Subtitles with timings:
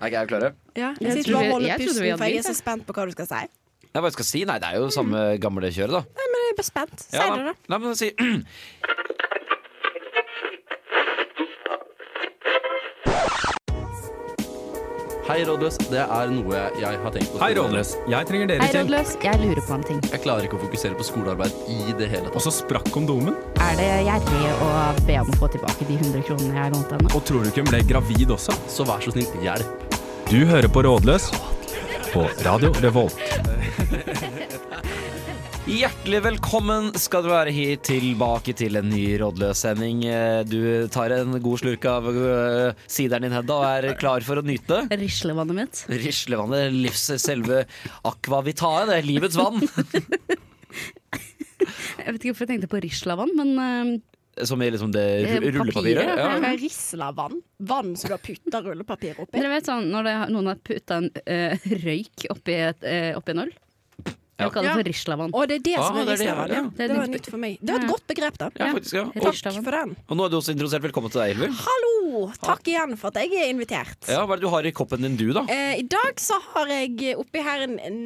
[0.00, 0.52] Er ikke jeg klare?
[0.76, 2.54] Ja, Jeg jeg sitter trodde- bare og holder vi pusten, hadde for jeg er så
[2.54, 3.34] spent på hva du skal si.
[3.94, 4.44] Nei, hva jeg skal si?
[4.44, 6.02] Nei, det er jo samme gamle kjøret, da.
[6.20, 7.00] Nei, men jeg er bare spent.
[7.00, 7.54] Si Ja, det, da.
[7.68, 8.10] Nei, men si
[15.26, 15.74] Hei, rådløs.
[15.90, 17.40] Det er noe jeg har tenkt på.
[17.42, 17.96] Hei, Rådløs.
[18.12, 18.84] Jeg trenger Hei, til.
[18.84, 19.14] rådløs.
[19.24, 19.98] Jeg lurer på en ting.
[20.12, 23.34] Jeg klarer ikke å fokusere på skolearbeid i det hele Og så sprakk kondomen.
[23.58, 24.70] Er det gjerrig å
[25.08, 27.10] be om å få tilbake de 100 kronene jeg lånte henne?
[27.18, 28.54] Og tror du ikke hun ble gravid også?
[28.70, 29.85] Så vær så snill, hjelp.
[30.26, 31.28] Du hører på Rådløs
[32.10, 33.20] på Radio Revolt.
[35.70, 40.02] Hjertelig velkommen skal du være hit tilbake til en ny rådløs-sending.
[40.50, 40.58] Du
[40.90, 44.82] tar en god slurk av øh, sideren din, Hedda, og er klar for å nyte.
[44.90, 45.84] Rislevannet mitt.
[45.90, 47.62] Rislevannet, livs selve
[48.10, 49.62] akvavitae, det er livets vann.
[52.06, 53.96] Jeg vet ikke hvorfor jeg tenkte på Rislavann, men eh,
[54.44, 55.04] Som i liksom det
[55.40, 56.04] rullepapiret.
[56.04, 56.16] Ja.
[56.20, 56.32] Ja.
[56.50, 57.38] Er Risla-vann?
[57.58, 59.38] Vann som du har putta rullepapir oppi?
[59.38, 63.32] dere vet sånn når det, noen har putta en uh, røyk oppi, et, uh, oppi
[63.32, 63.54] en øl?
[64.36, 65.30] Jeg kaller det for Rislavann.
[65.32, 66.34] Og det er det Ah, som er det er det, ja.
[66.36, 66.62] Ja.
[66.68, 67.28] Det er Det var nytt.
[67.32, 67.54] for meg.
[67.62, 68.50] Det var et godt begrep, da.
[68.60, 69.04] Ja, faktisk, ja.
[69.08, 69.94] Og, Takk for den.
[69.96, 70.84] og nå er du også introdusert.
[70.84, 71.48] Velkommen til deg, Hilvi.
[71.64, 72.26] Hallo!
[72.44, 73.96] Takk igjen for at jeg er invitert.
[74.12, 75.46] Ja, hva er det du har i koppen din, du, da?
[75.48, 77.96] Eh, I dag så har jeg oppi her en, en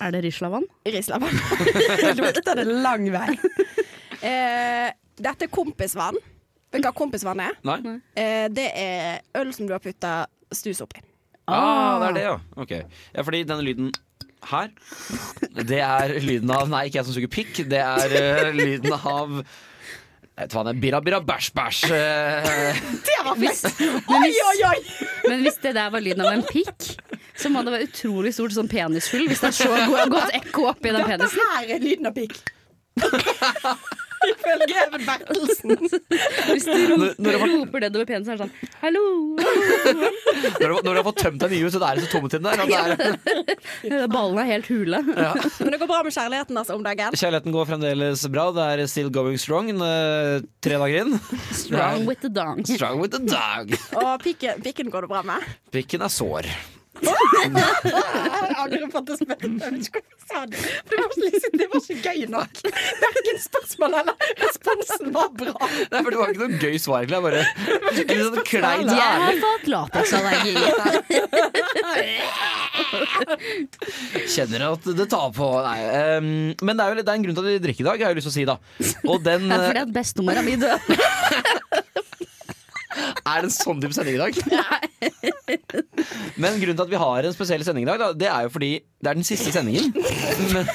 [0.00, 0.64] Er det Rislavann?
[0.88, 1.36] Rislavann.
[2.22, 3.36] Lukter det lang vei.
[4.24, 6.16] Eh, dette er kompisvann.
[6.72, 7.54] Vet du hva kompisvann er?
[7.64, 7.78] Nei?
[8.18, 11.00] Eh, det er øl som du har putta stus oppi.
[11.46, 12.34] Ah, det er det, ja.
[12.58, 12.72] Ok.
[13.14, 13.92] Ja, fordi denne lyden
[14.50, 14.68] her,
[15.66, 17.62] det er lyden av Nei, ikke jeg som suger pikk.
[17.70, 19.40] Det er eh, lyden av
[20.36, 21.78] jeg vet hva det er, Birra birra bæsj bæsj.
[21.96, 22.80] eh.
[23.06, 23.62] Det var fint!
[24.12, 24.80] Oi, hvis, oi, oi!
[25.30, 26.90] men hvis det der var lyden av en pikk,
[27.40, 30.66] så må det være utrolig stort sånn penishull hvis det er så go- godt ekko
[30.74, 31.40] oppi den Dette penisen.
[31.56, 32.36] her er lyden av pikk.
[34.26, 35.76] Ifølge Even Bertelsen.
[36.50, 39.02] Hvis du Når- når det roper, var- roper penisen, er det sånn Hallo!
[39.36, 42.10] Når du, når du har fått tømt deg nye ut, så det er det så
[42.16, 42.62] tomt inni der.
[42.62, 42.70] at
[43.86, 45.00] er- Ballene er helt hule.
[45.06, 47.12] Men det går bra med kjærligheten altså, om dagen.
[47.16, 48.48] Kjærligheten går fremdeles bra.
[48.56, 49.70] Det er still going strong.
[49.76, 51.18] eh, tre dager inn.
[51.52, 52.64] Strong with the dong.
[52.66, 53.76] Strong with the dog.
[54.00, 55.44] Og pikken, pikken går det bra med.
[55.74, 56.48] Pikken er sår.
[57.02, 59.46] Jeg angrer på at jeg spurte.
[59.46, 60.58] Jeg vet ikke hvorfor jeg sa det.
[60.90, 62.52] Det var, liksom, det var ikke gøy nok.
[63.04, 65.54] Verken spørsmålet eller responsen var bra.
[65.92, 69.36] Nei, for Det var ikke noe gøy svar, er Bare en sånn klein Jeg har
[69.44, 70.54] fått lateksallergi.
[74.36, 75.50] Kjenner at det tar på.
[75.66, 76.30] Nei, ehm,
[76.62, 78.14] men det er jo det er en grunn til at de drikker i dag, har
[78.14, 78.44] jeg lyst til å si.
[78.48, 78.56] da
[79.12, 80.80] Og den Det er eh, fordi at bestemora mi døde.
[83.26, 84.36] Er det en sånn type sending i dag?
[86.42, 88.52] Men grunnen til at vi har en spesiell sending i dag, da, det er jo
[88.54, 88.70] fordi
[89.02, 89.90] det er den siste sendingen.
[90.54, 90.70] Men,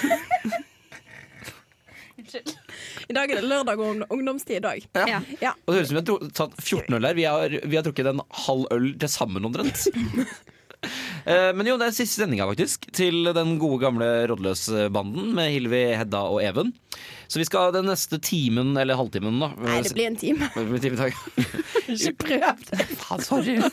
[3.11, 4.84] I dag er det lørdag og ung- ungdomstid i dag.
[4.95, 5.06] ja.
[5.09, 5.19] Ja.
[5.41, 5.51] Ja.
[5.66, 7.17] Og det høres ut som vi har tro- tatt 14 øl her.
[7.17, 9.88] Vi har, vi har trukket en halv øl til sammen omtrent.
[11.29, 15.81] Eh, Men jo, det er siste sendinga faktisk til den gode gamle Rådløs-banden med Hilvi,
[15.94, 16.72] Hedda og Even.
[17.31, 20.49] Så vi skal den neste timen, eller halvtimen, da Nei, det blir en time.
[20.51, 21.15] Det blir en time takk.
[21.15, 21.61] dag.
[21.95, 22.65] Ikke prøv.
[23.05, 23.57] Faen, sorry.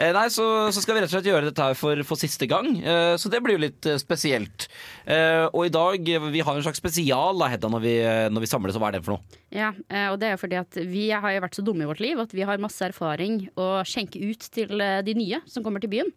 [0.00, 2.46] Eh, Nei, så, så skal vi rett og slett gjøre dette her for, for siste
[2.48, 2.68] gang.
[2.80, 4.68] Eh, Så det blir jo litt eh, spesielt.
[5.04, 7.92] Eh, Og i dag, vi har en slags spesial da, Hedda, når vi,
[8.32, 8.78] når vi samles.
[8.78, 9.40] Og hva er det for noe?
[9.52, 11.90] Ja, eh, og det er jo fordi at vi har jo vært så dumme i
[11.90, 14.72] vårt liv at vi har masse erfaring å skjenke ut til
[15.10, 16.14] de nye som kommer til byen.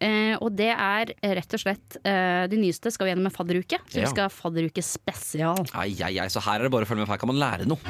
[0.00, 3.80] Eh, og det er rett og slett eh, De nyeste skal vi gjennom en fadderuke.
[3.90, 4.04] Så Ja.
[4.06, 5.64] vi skal ha fadderuke spesial.
[5.74, 7.42] Ai, ai, ai, så her er det bare å følge med, for her kan man
[7.42, 7.82] lære noe.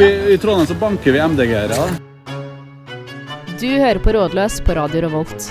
[0.00, 1.80] I, I Trondheim så banker vi MDG-ere.
[3.60, 5.50] Du hører på Rådløs på Radio Revolt.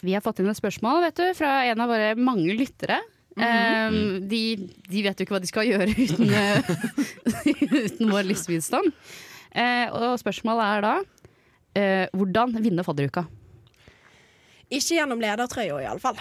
[0.00, 3.00] Vi har fått inn et spørsmål vet du, fra en av våre mange lyttere.
[3.38, 3.96] Eh,
[4.30, 4.42] de,
[4.90, 6.70] de vet jo ikke hva de skal gjøre uten, eh,
[7.86, 8.88] uten vår livsvisdom.
[9.54, 10.94] Eh, og spørsmålet er da
[11.78, 13.24] eh, hvordan vinne fadderuka?
[14.68, 16.18] Ikke gjennom ledertrøya, iallfall.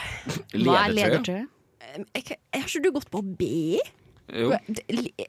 [0.55, 1.45] Hva er Ledertrøye.
[2.15, 3.47] Har ikke du gått på B?
[4.31, 4.53] Jo.
[4.91, 5.27] Le-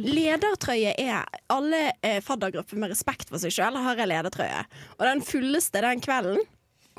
[0.00, 4.62] Ledertrøye er Alle eh, faddergrupper med respekt for seg sjøl har en ledertrøye.
[4.98, 6.40] Og den fulleste den kvelden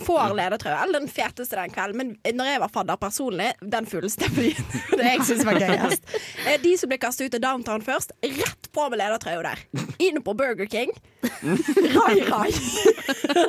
[0.02, 0.86] får ledertrøya.
[0.94, 1.98] Den feteste den kvelden.
[1.98, 4.30] Men når jeg var fadder personlig, den fulleste.
[4.98, 6.12] Det jeg synes var gøyest.
[6.46, 9.64] Eh, De som ble kastet ut av downtown først, rett på med ledertrøya der.
[10.04, 10.94] Inn på Burger King.
[11.98, 12.52] Rai, rai.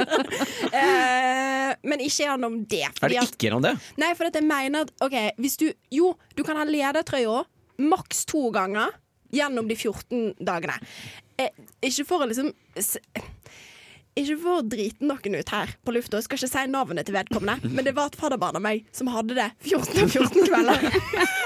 [0.80, 2.84] eh, men ikke gjennom det.
[2.88, 3.74] Er det ikke gjennom det?
[4.00, 7.42] Nei, for at jeg mener at OK, hvis du Jo, du kan ha ledertrøya
[7.78, 8.92] maks to ganger
[9.34, 10.78] gjennom de 14 dagene.
[11.38, 11.52] Eh,
[11.84, 12.50] ikke for å liksom
[14.20, 17.16] ikke for å drite noen ut her på lufta, jeg skal ikke si navnet til
[17.16, 20.88] vedkommende, men det var et fadderbarn av meg som hadde det 14 av 14 kvelder.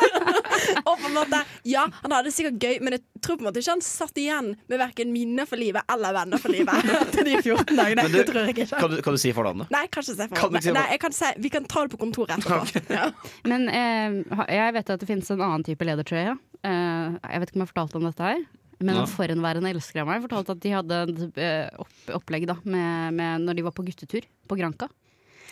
[0.86, 1.38] Og på en måte,
[1.68, 4.18] ja, han hadde det sikkert gøy, men jeg tror på en måte ikke han satt
[4.20, 8.06] igjen med verken minner for livet eller venner for livet etter de 14 dagene.
[8.08, 8.68] Du- det tror jeg ikke.
[8.78, 9.70] Kan du, kan du si fornavnet?
[9.74, 11.66] Nei, kan ikke si for Kan ikke si Nei, for- jeg kan si, Vi kan
[11.70, 12.86] ta det på kontoret etterpå.
[12.98, 13.08] Ja.
[13.48, 14.18] Men eh,
[14.52, 16.34] jeg vet at det finnes en annen type ledertrøye.
[16.62, 18.42] Eh, jeg vet ikke om jeg har fortalt om dette her.
[18.82, 19.02] Men Ja.
[19.04, 23.14] en forhenværende elsker av meg fortalte at de hadde et eh, opp, opplegg da, med,
[23.18, 24.88] med når de var på guttetur på Granka.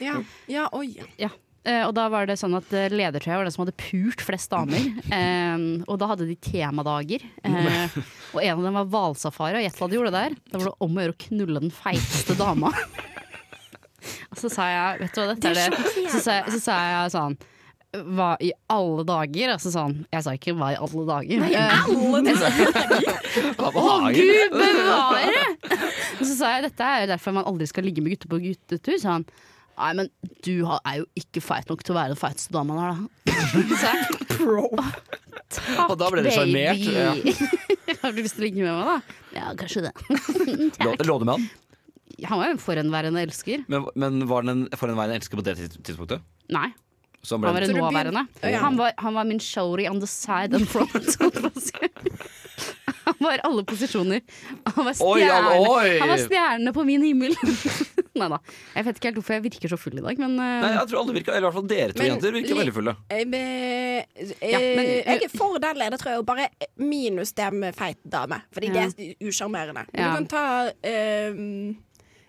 [0.00, 0.18] Ja.
[0.48, 0.96] ja, oi.
[1.20, 1.28] Ja.
[1.62, 4.50] Eh, og da var det sånn at eh, ledertrøya var den som hadde pult flest
[4.52, 4.80] damer.
[5.12, 5.58] Eh,
[5.90, 7.24] og da hadde de temadager.
[7.44, 7.96] Eh,
[8.32, 10.36] og en av dem var hvalsafari, og gjett hva de gjorde der?
[10.52, 12.70] Da var det om å gjøre å knulle den feiteste dama.
[14.30, 15.80] og så sa jeg, vet du hva dette er det?
[16.14, 17.36] Så sa jeg, så sa jeg sånn
[17.90, 19.50] hva i alle dager?
[19.56, 21.40] Altså sånn, jeg sa ikke hva i alle dager.
[21.42, 23.14] Nei, alle dager!
[23.58, 25.46] Å, gud bevare!
[26.20, 28.40] Og så sa jeg dette er jo derfor man aldri skal ligge med gutter på
[28.44, 28.98] guttetur.
[29.02, 29.24] Så han
[29.80, 30.10] nei, men
[30.46, 33.32] du er jo ikke feit nok til å være den feiteste dama der, da.
[33.80, 34.00] Så jeg,
[35.50, 37.10] Takk, Og da ble du sjarmert, Ja.
[38.04, 39.16] har du lyst til å ligge med meg, da?
[39.34, 39.94] Ja, kanskje det.
[40.86, 41.48] Lå, du med han?
[42.28, 43.64] Han var jo en forhenværende elsker.
[43.72, 46.22] Men, men var han en forhenværende elsker på det tidspunktet?
[46.54, 46.68] Nei,
[47.28, 48.26] han han var en nåværende.
[48.60, 51.16] Han, var, han var min showry on the side and front.
[53.04, 54.20] Han var alle posisjoner.
[54.74, 55.98] Han var stjerne, oi.
[56.00, 57.34] han var stjerne på min himmel.
[58.20, 58.38] Nei da.
[58.76, 60.90] Jeg vet ikke helt hvorfor jeg virker så full i dag, men eh, Nei, jeg
[60.90, 62.94] tror alle virker, eller i hvert fall dere to Men jenter virker veldig fulle.
[63.10, 63.42] Jeg, be-
[64.50, 66.48] Ja, men- eh, jeg er for den ledertrøya, bare
[66.80, 68.40] minus det med feit dame.
[68.54, 68.86] Fordi Ja.
[68.90, 69.86] det er usjarmerende.
[69.94, 70.10] Ja.
[70.10, 70.44] Du kan ta
[70.86, 71.76] ehm,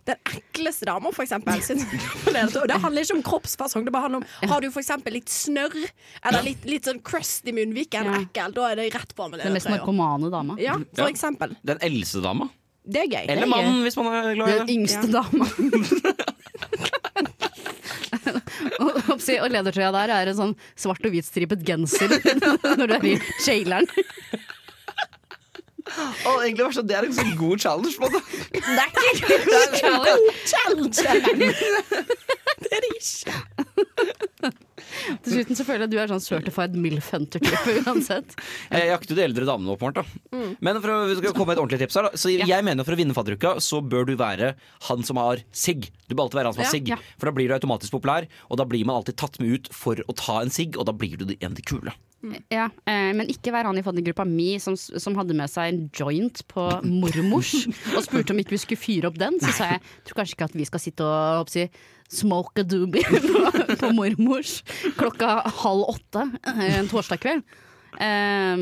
[0.10, 1.54] den ekleste dama, for eksempel.
[2.62, 3.86] Og det handler ikke om kroppsfasong.
[3.86, 5.76] Det bare handler om Har du for eksempel litt snørr,
[6.26, 8.22] eller litt, litt sånn crust i munnviken, Ja.
[8.26, 10.58] ekkel, da er det rett på med den mest narkomane dama.
[10.62, 11.12] Ja, for Ja.
[11.14, 11.56] eksempel.
[11.64, 12.50] Den eldste dama.
[12.82, 13.26] Det er gøy.
[13.30, 15.46] Eller mannen, hvis man er glad i Den yngste yngste dama.
[18.82, 22.10] og, ledertrøya der er en sånn svart og hvit stripet genser
[22.80, 23.88] når du er i jaileren.
[26.00, 27.96] Å, egentlig var det sånn, det er en sånn god challenge.
[28.00, 28.22] På det.
[28.52, 29.72] Det er ikke god
[30.52, 31.00] challenge!
[32.62, 33.36] Det er det ikke.
[35.26, 38.36] Dessuten så føler jeg at du er sånn certified MILF-hunter-type uansett.
[38.70, 40.02] Jeg jakter jo de eldre damene, åpenbart.
[40.02, 42.66] da Men for å vi skal komme med et ordentlig tips her da Så jeg
[42.68, 44.54] mener For å vinne fadderuka så bør du være
[44.90, 45.90] han som har sigg.
[46.08, 47.00] Du bør alltid være han som har Ja, ja.
[47.18, 49.96] For da blir du automatisk populær, og da blir man alltid tatt med ut for
[50.06, 51.96] å ta en sigg, og da blir du en av de kule.
[52.54, 55.80] Ja, eh, Men ikke vær han i faddergruppa mi som, som hadde med seg en
[55.98, 57.54] joint på mormors
[57.96, 59.40] og spurte om ikke vi skulle fyre opp den.
[59.42, 61.66] Så sa jeg tror kanskje ikke at vi skal sitte og oppsi,
[62.12, 64.60] smoke a doobie på, på mormors
[65.00, 67.42] klokka halv åtte eh, en torsdag kveld.
[67.98, 68.58] Eh,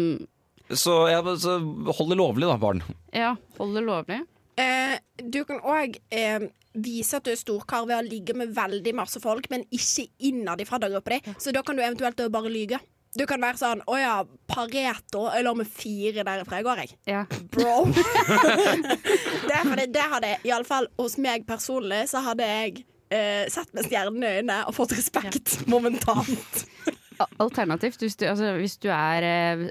[0.70, 1.58] Så, ja, så
[1.98, 2.84] hold det lovlig, da, barn.
[3.16, 4.20] ja, hold det lovlig.
[4.60, 6.44] Eh, du kan òg eh,
[6.78, 10.62] vise at du er storkar ved å ligge med veldig masse folk, men ikke innad
[10.62, 11.34] i faddergruppa di.
[11.42, 12.78] Så da kan du eventuelt bare lyge.
[13.18, 14.16] Du kan være sånn 'Å ja,
[14.50, 16.96] Pareto, jeg lå med fire derifra i går, jeg'.
[17.10, 17.24] Ja.
[17.50, 17.86] Bro.
[19.50, 23.88] det, hadde fordi det hadde Iallfall hos meg personlig, så hadde jeg eh, sett med
[23.88, 26.66] stjernene i øynene og fått respekt momentant.
[27.44, 29.64] Alternativt, hvis du, altså, hvis du er eh,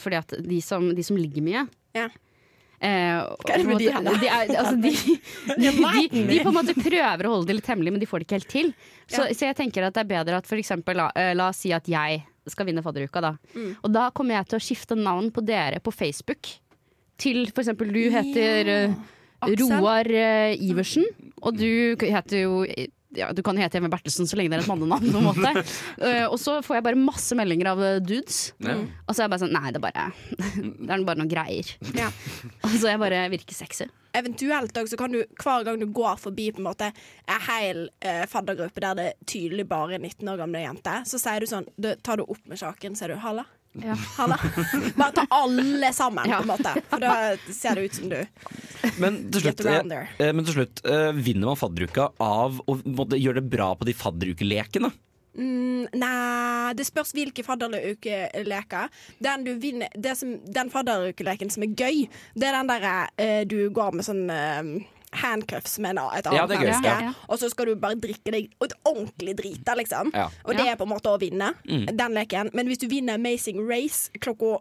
[0.00, 2.06] Fordi at de som, de som ligger mye Ja.
[2.80, 4.92] Eh, Hva er det med de her, de, altså, de,
[5.60, 8.26] de, de, på en måte prøver å holde det litt hemmelig, men de får det
[8.28, 8.72] ikke helt til.
[9.04, 11.72] Så, så jeg tenker at det er bedre at eksempel, la, eh, la oss si
[11.76, 13.32] at jeg skal vinne fadderuka, da.
[13.54, 13.72] Mm.
[13.80, 16.50] Og da kommer jeg til å skifte navn på dere på Facebook.
[17.20, 18.96] Til for eksempel du heter eh,
[19.60, 21.06] Roar eh, Iversen,
[21.44, 22.64] og du heter jo
[23.18, 25.10] ja, Du kan hete Even Bertelsen så lenge det er et mannenavn.
[25.10, 28.52] på en måte uh, Og så får jeg bare masse meldinger av eh, dudes.
[28.64, 28.76] Ja.
[29.06, 30.06] Og så er jeg bare sånn Nei, det er bare,
[30.86, 31.74] det er bare noen greier.
[31.96, 32.10] Ja.
[32.66, 33.88] Og så jeg bare virker sexy.
[34.14, 38.22] Eventuelt så kan du hver gang du går forbi på en måte en hel eh,
[38.30, 41.90] faddergruppe der det tydelig bare er 19 år gamle jenter, så sier du sånn du,
[42.04, 43.46] Tar du opp med sjaken, sier du 'halla'?
[43.82, 43.96] Ja.
[44.98, 46.36] Bare ta alle sammen, Ja.
[46.38, 46.74] på en måte.
[46.90, 47.14] For da
[47.50, 48.20] ser det ut som du
[49.02, 50.04] Men til slutt, there.
[50.18, 53.94] eh, men til slutt eh, vinner man fadderuka av å gjøre det bra på de
[53.98, 54.92] fadderukelekene.
[55.34, 58.88] mm, Nei, det spørs hvilke fadderukeleker.
[59.22, 62.04] Den, du vinner, det som, den fadderukeleken som er gøy,
[62.34, 64.62] det er den derre eh, du går med sånn eh,
[65.20, 67.12] handcuffs med et annet Ja, menneske, ja.
[67.28, 70.10] og så skal du bare drikke deg et ordentlig drita, liksom.
[70.14, 70.28] Ja.
[70.44, 70.72] Og det Ja.
[70.72, 71.86] er på en måte å vinne, Mm.
[71.96, 72.50] den leken.
[72.54, 74.58] Men hvis du vinner Amazing Race klokka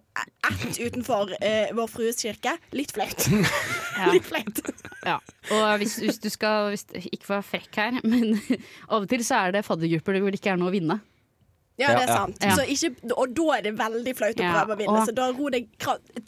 [0.50, 3.28] ett utenfor uh, Vår Frues kirke, litt flaut.
[4.14, 4.62] litt flaut.
[5.06, 5.20] Ja.
[5.52, 8.40] Og hvis, hvis du skal hvis, Ikke for å være frekk her, men
[8.90, 11.00] av og til så er det faddergrupper hvor det ikke er noe å vinne.
[11.82, 12.38] Ja, det er sant.
[12.44, 12.54] Ja.
[12.54, 15.48] Så ikke, og da er det veldig flaut å prøve å vinne, så da ro
[15.54, 15.72] deg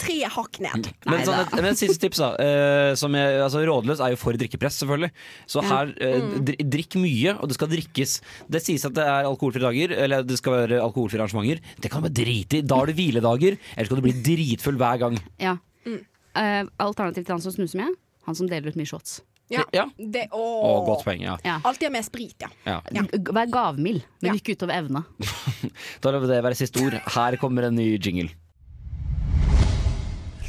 [0.02, 0.90] tre hakk ned.
[1.06, 2.30] Men, sånn, et, men siste tips, da.
[2.42, 5.12] Eh, som jeg, altså, rådløs er jo for drikkepress, selvfølgelig.
[5.54, 6.26] Så her, eh,
[6.78, 8.18] drikk mye, og det skal drikkes.
[8.58, 11.62] Det sies at det er alkoholfrie dager, eller det skal være alkoholfrie arrangementer.
[11.78, 12.66] Det kan du bare drite i.
[12.66, 15.22] Da er det hviledager, eller skal du bli dritfull hver gang.
[15.44, 15.58] Ja.
[15.86, 17.94] Eh, alternativ til han som snuser mye,
[18.26, 19.22] han som deler ut mye shots.
[19.54, 19.62] Ja.
[19.76, 19.84] Ja.
[19.98, 21.22] Det, Å, Å, godt poeng.
[21.22, 21.36] Ja.
[21.46, 21.60] Ja.
[21.64, 22.50] Alltid ha med sprit, ja.
[22.66, 22.80] Ja.
[23.30, 24.38] Vær gavmild, men Ja.
[24.40, 25.04] ikke utover evne.
[26.02, 26.98] Da lar vi det være siste ord.
[27.14, 28.32] Her kommer en ny jingle.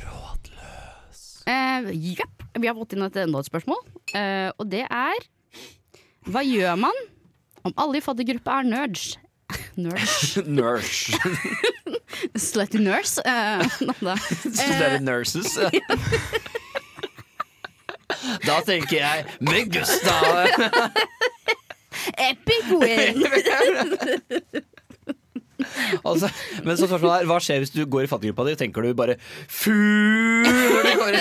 [0.01, 1.23] Rådløs
[1.93, 2.43] Jepp.
[2.57, 3.83] Vi har fått inn et enda et spørsmål,
[4.17, 5.27] eh, og det er
[6.27, 6.97] Hva gjør man
[7.67, 9.17] om alle i faddergruppa er nerds?
[9.77, 10.37] Nerds.
[10.57, 11.19] Nurse.
[12.41, 13.21] Slutty nurse.
[13.29, 13.63] eh,
[14.01, 14.17] da.
[14.17, 15.53] Studerer nurses.
[18.47, 20.47] Da tenker jeg med Gustav.
[22.19, 23.25] Epic win!
[26.05, 26.29] Altså,
[26.65, 28.55] men så spørsmålet er, hva skjer hvis du går i fattiggruppa di?
[28.61, 29.17] Tenker du bare
[29.49, 31.17] fu når du går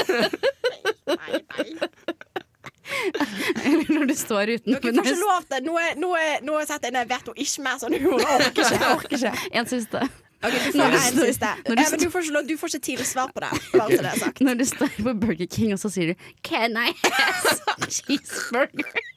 [3.65, 6.12] Eller når du står Dere får ikke lov til Nå nå
[6.46, 8.22] nå setter jeg ned en veto, ikke mer sånn humor.
[8.22, 8.75] Jeg orker ikke.
[8.75, 9.34] Jeg orker ikke.
[9.62, 10.03] En siste.
[10.46, 11.52] Ok, du får en siste.
[11.66, 13.52] Ja, men du får ikke, lov- du får ikke tilsvar på det.
[13.74, 14.42] Bare så det er sagt.
[14.42, 19.02] Når du står på Burger King og så sier du 'Can I have cheeseburger?'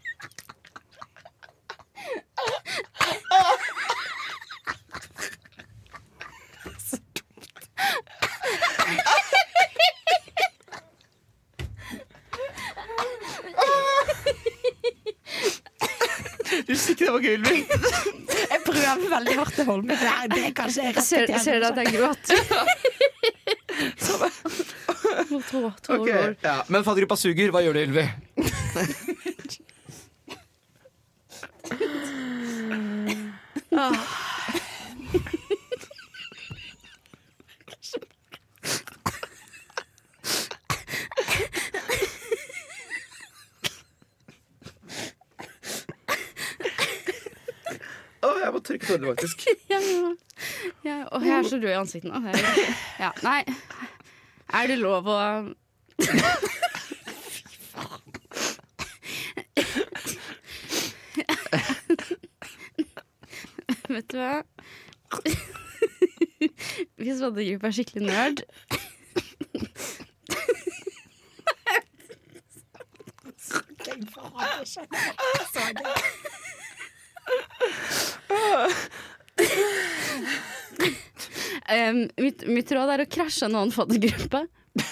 [16.68, 17.58] Du ikke det var gøy, Ylvi?
[18.52, 20.26] Jeg prøver veldig hardt å holde meg der.
[20.34, 22.38] Det er kanskje rett Ser, ser du at jeg gråter?
[25.48, 26.34] Tå- tårer.
[26.44, 26.58] Ja.
[26.68, 27.52] Men faddergruppa suger.
[27.54, 28.04] Hva gjør du, Ylvi?
[33.78, 33.88] Å,
[48.97, 49.47] det, faktisk.
[49.73, 49.80] Ja,
[50.85, 51.04] ja.
[51.12, 52.18] Og jeg er så rød i ansiktet nå.
[52.99, 53.45] Ja, nei.
[54.54, 55.18] Er det lov å
[63.88, 64.42] Vet du hva?
[67.00, 68.42] Hvis vaddergruppa er skikkelig nerd
[81.68, 84.44] um, mitt, mitt råd er å krasje en annen faddergruppe.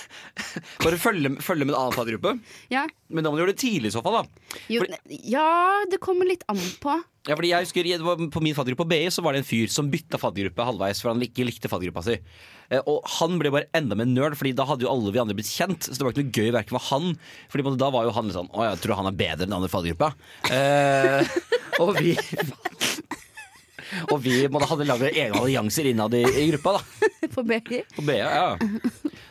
[0.83, 2.33] Bare følge, følge med en annen faddergruppe?
[2.73, 2.87] Ja.
[3.13, 4.57] Men da må du gjøre det tidlig i så fall, da.
[4.73, 4.83] Jo,
[5.31, 5.47] ja,
[5.93, 6.97] det kommer litt an på.
[7.27, 9.89] Ja, fordi jeg husker På min faddergruppe på BI så var det en fyr som
[9.91, 12.15] bytta faddergruppe halvveis for han ikke likte faddergruppa si.
[12.71, 15.35] Eh, Og han ble bare enda mer nerd, Fordi da hadde jo alle vi andre
[15.39, 15.87] blitt kjent.
[15.89, 17.13] Så det var ikke noe gøy verken for han
[17.51, 19.19] Fordi på en måte da var jo han litt sånn Å, jeg tror han er
[19.19, 20.13] bedre enn den andre faddergruppa.
[20.55, 21.37] Eh,
[21.83, 22.15] og vi
[24.11, 27.11] Og vi måtte hadde lagd egne allianser innad i, i gruppa, da.
[27.37, 27.81] På BI.
[27.97, 28.57] På BI, ja.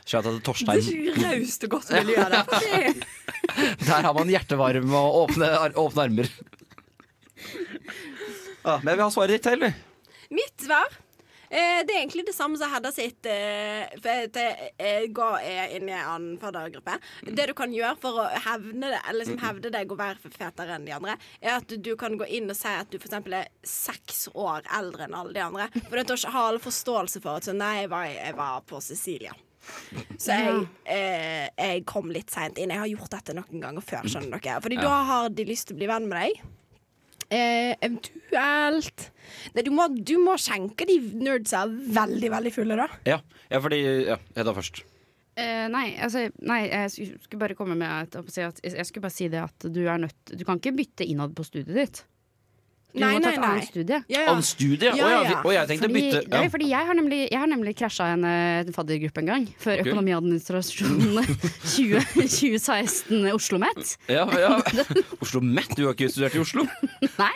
[0.06, 1.14] Shout out til Torstein.
[1.22, 3.00] Raust og godt miljø der.
[3.86, 5.50] Der har man hjertevarme og åpne,
[5.82, 6.30] åpne armer.
[8.66, 9.76] Ja, men vi har svaret ditt, eller?
[10.34, 11.02] Mitt svar
[11.56, 13.26] eh, det er egentlig det samme som Hedda sitt.
[13.30, 14.46] Eh, for gå
[14.86, 16.98] eh, ga er i en annen faddergruppe.
[17.26, 20.76] Det du kan gjøre for å hevne, det, eller liksom hevde deg å være fetere
[20.78, 23.18] enn de andre, er at du, kan gå inn og si at du f.eks.
[23.24, 25.70] er seks år eldre enn alle de andre.
[25.88, 29.36] For da har alle forståelse for at så, nei, jeg var, jeg var på Sicilia.
[30.18, 32.74] Så jeg, eh, jeg kom litt seint inn.
[32.74, 34.06] Jeg har gjort dette noen ganger før.
[34.12, 36.46] skjønner dere Fordi da har de lyst til å bli venn med deg.
[37.34, 39.12] Eh, eventuelt
[39.56, 42.86] Nei, du, må, du må skjenke de nerdsa veldig, veldig fulle, da.
[43.08, 43.18] Ja,
[43.50, 43.80] ja fordi
[44.12, 44.84] ja, Hedda først.
[45.36, 49.16] Eh, nei, altså, nei, jeg skulle- bare komme med et, si at, Jeg skulle bare
[49.16, 52.04] si det at du er nødt Du kan ikke bytte innad på studiet ditt.
[52.96, 53.48] Du Nei, må ta nei, et nei.
[53.52, 53.98] annet studie.
[54.08, 54.32] Ja, ja.
[54.32, 54.88] Annet studie?
[54.88, 55.30] Å Ja, ja, ja.
[55.30, 58.06] vi- å, jeg tenkte Fordi, bytte nei, fordi jeg har nemlig, jeg har nemlig krasja
[58.14, 59.48] en, eh, en faddergruppe en gang.
[59.60, 59.90] Før Ok.
[59.90, 61.26] Økonomiadministrasjonen
[61.76, 63.98] 20, 2016 Oslo Met.
[64.08, 64.62] Ja, ja.
[65.24, 66.64] Oslo Met, du har ikke studert i Oslo?
[67.22, 67.34] Nei,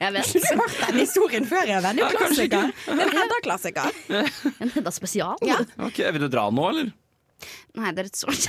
[0.00, 0.32] jeg vet.
[0.56, 1.82] hørt den historien før, jeg.
[1.84, 2.72] Den er jo klassiker.
[2.88, 4.00] En Hedda-klassiker.
[4.64, 5.36] En Hedda spesial.
[5.44, 5.60] Ja.
[5.78, 6.92] Ok, Vil du dra nå, eller?
[7.76, 8.46] Nei, det er et sårt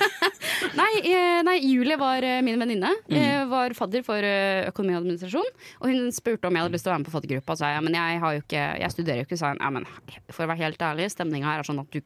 [0.80, 2.90] nei, eh, nei, Julie var eh, min venninne.
[3.12, 4.24] eh, Var fadder for
[4.70, 5.50] økonomi og administrasjon.
[5.82, 7.56] Og hun spurte om jeg hadde lyst til å være med på faddergruppa.
[7.56, 9.38] Og sa ja, men jeg, har jo ikke, jeg studerer jo ikke.
[9.40, 9.88] Sa hun ja, men
[10.32, 12.00] for å være helt ærlig, stemninga her er sånn at du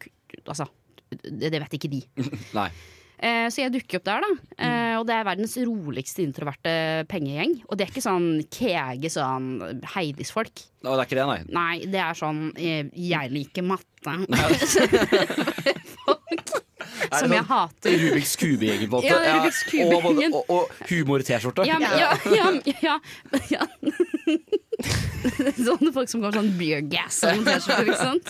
[0.47, 0.65] Altså,
[1.11, 2.05] det, det vet ikke de.
[2.59, 2.69] Nei.
[3.21, 4.31] Eh, så jeg dukker opp der, da.
[4.65, 6.73] Eh, og det er verdens roligste introverte
[7.11, 7.53] pengegjeng.
[7.69, 9.47] Og det er ikke sånn kege sånn
[9.95, 10.57] Heidis-folk.
[10.81, 11.41] Det er ikke det, nei.
[11.53, 13.87] Nei, det er sånn eh, jeg liker matte.
[16.07, 16.61] folk
[17.19, 17.91] som jeg hater.
[18.05, 19.11] Rubiks kube-gjengen, på en måte.
[19.11, 19.93] Ja, Rubiks og,
[20.33, 21.61] og, og humor-T-skjorte.
[21.69, 21.87] Ja, ja,
[22.81, 22.97] ja,
[23.51, 23.65] ja.
[25.67, 28.29] Sånne folk som går sånn Beer-gas-t-skjorter ikke sant?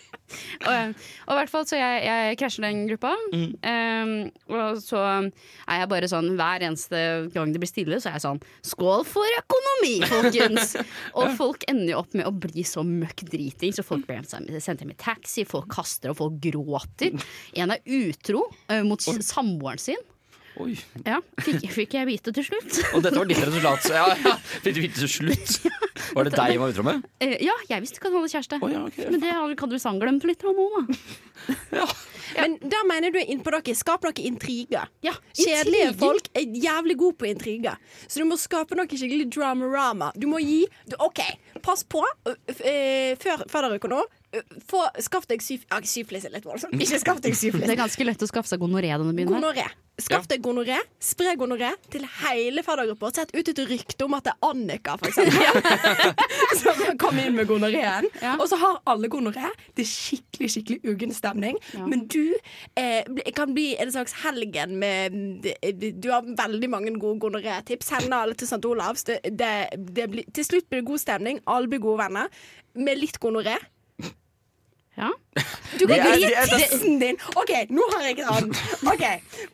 [0.64, 0.94] og,
[1.26, 3.12] og i hvert fall så jeg, jeg krasjer den gruppa.
[3.34, 4.14] Um,
[4.52, 7.02] og så er jeg bare sånn hver eneste
[7.34, 10.74] gang det blir stille, så er jeg sånn Skål for økonomi, folkens!
[11.18, 14.82] og folk ender jo opp med å bli så møkk driting, så folk blir sendt
[14.82, 17.14] hjem i taxi, folk kaster og folk gråter.
[17.58, 20.00] En er utro uh, mot samboeren sin.
[20.62, 20.76] Oi.
[21.02, 22.76] Ja, fikk, fikk jeg vite til slutt.
[22.94, 23.88] Og dette var ditt resultat.
[23.90, 24.34] Ja, ja.
[24.62, 25.56] Fikk du vite til slutt?
[26.14, 27.02] Var det deg hun var utro med?
[27.22, 28.58] Eh, ja, jeg visste ikke at han hadde kjæreste.
[28.62, 29.08] Oh, ja, okay.
[29.10, 31.86] Men det hadde du sann glemt litt av nå, da.
[32.38, 33.74] Men da mener du er innpå dere.
[33.78, 34.88] Skap noe intriger.
[35.06, 35.98] Ja, Kjedelige intriger.
[36.00, 37.78] folk er jævlig gode på intriger.
[38.06, 40.12] Så du må skape noe skikkelig drama-rama.
[40.18, 41.20] Du må gi du, OK,
[41.64, 44.02] pass på f- eh, før, før dere går nå.
[44.70, 45.64] Få, skaff deg syf...
[45.70, 46.76] Ja, syflis er litt voldsomt.
[46.80, 48.92] Ikke skaff deg Det er ganske lett å skaffe seg gonoré.
[49.24, 49.66] Gonoré.
[49.94, 50.80] Skaff deg gonoré.
[51.02, 53.12] Spre gonoré til hele faddergruppa.
[53.14, 56.08] Sett ut et rykte om at det er Annika, for eksempel.
[56.62, 58.08] Som komme inn med gonoréen.
[58.18, 58.34] Ja.
[58.34, 59.52] Og så har alle gonoré.
[59.76, 61.60] Det er skikkelig skikkelig uggen stemning.
[61.78, 62.34] Men du
[62.80, 65.46] eh, kan bli en slags helgen med
[66.02, 67.92] Du har veldig mange gode gonoré-tips.
[67.94, 68.64] Send alle til St.
[68.66, 69.06] Olavs.
[69.06, 69.54] Det, det,
[69.94, 71.38] det blir, til slutt blir det god stemning.
[71.46, 72.44] Alle blir gode venner.
[72.74, 73.60] Med litt gonoré.
[74.96, 75.08] Ja.
[75.80, 77.16] Du kan er- tissen din!
[77.34, 78.60] OK, nå har jeg et annet.
[78.86, 79.02] Ok,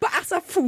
[0.02, 0.66] På SFO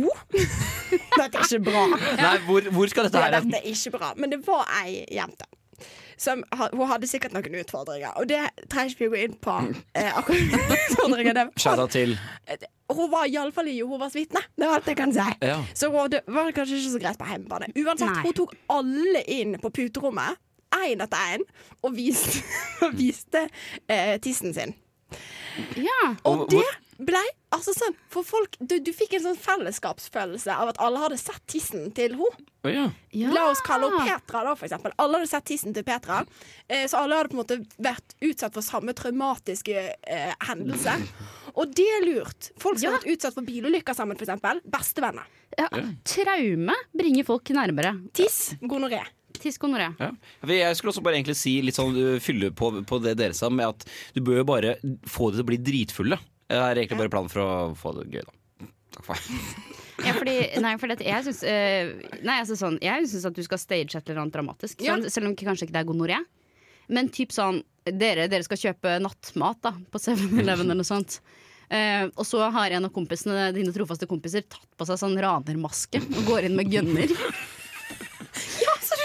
[1.18, 1.82] Dette er ikke bra.
[2.16, 4.12] Nei, hvor, hvor skal dette Ja, her dette er ikke bra.
[4.16, 5.44] Men det var ei jente.
[6.22, 8.38] Som, hun hadde sikkert noen utfordringer, og det
[8.70, 9.54] trenger ikke vi å gå inn på.
[9.98, 10.20] Eh,
[10.76, 12.12] utfordringer det var- Shout-out til
[12.92, 14.40] Hun var iallfall i Jehovas vitne.
[14.56, 15.24] Det er alt jeg kan si.
[15.42, 15.58] Ja.
[15.74, 17.72] Så hun, det var kanskje ikke så greit på hjemmebane.
[17.74, 18.22] Uansett, Nei.
[18.28, 20.38] hun tok alle inn på puterommet,
[20.86, 21.44] én etter én,
[21.82, 22.42] og viste,
[22.86, 23.46] og viste
[23.88, 24.74] eh, tissen sin.
[25.76, 26.14] ja.
[26.28, 26.64] Og det
[27.02, 27.18] ble
[27.52, 31.42] altså sånn For folk Du, du fikk en sånn fellesskapsfølelse av at alle hadde sett
[31.50, 32.44] tissen til henne.
[32.62, 32.84] Oh, ja.
[33.10, 33.32] ja.
[33.34, 34.94] La oss kalle henne Petra, da, for eksempel.
[35.02, 36.20] Alle hadde sett tissen til Petra.
[36.70, 40.94] Eh, så alle hadde på en måte vært utsatt for samme traumatiske eh, hendelse.
[41.58, 42.52] Og det er lurt.
[42.62, 42.92] Folk som Ja.
[42.94, 44.62] har vært utsatt for bilulykker sammen, eksempel.
[44.72, 45.26] Bestevenner.
[45.58, 45.66] ja.
[46.06, 47.96] Traume bringer folk nærmere.
[48.16, 49.02] Tiss, gonoré.
[49.42, 49.90] Tiss gonoré.
[49.98, 50.10] Ja.
[50.48, 53.50] Jeg skulle også bare egentlig si litt sånn uh, fylle på, på det dere sa,
[53.52, 54.76] med at du bør jo bare
[55.10, 56.20] få det til å bli dritfulle.
[56.52, 58.68] Det er egentlig bare planen for å få det gøy, da.
[58.92, 59.18] Takk for
[60.02, 61.92] Ja, fordi, nei, for dette, jeg syns eh,
[62.24, 64.80] Nei, altså sånn Jeg syns at du skal stage et eller annet dramatisk.
[64.82, 64.96] Ja.
[64.96, 66.18] Sånn, selv om kanskje ikke det er gonoré.
[66.92, 71.20] Men typ sånn dere, dere skal kjøpe nattmat da på 7-Eleven eller noe sånt.
[71.72, 76.02] Eh, og så har en av kompisene dine trofaste kompiser tatt på seg sånn ranermaske
[76.02, 77.14] og går inn med gunner.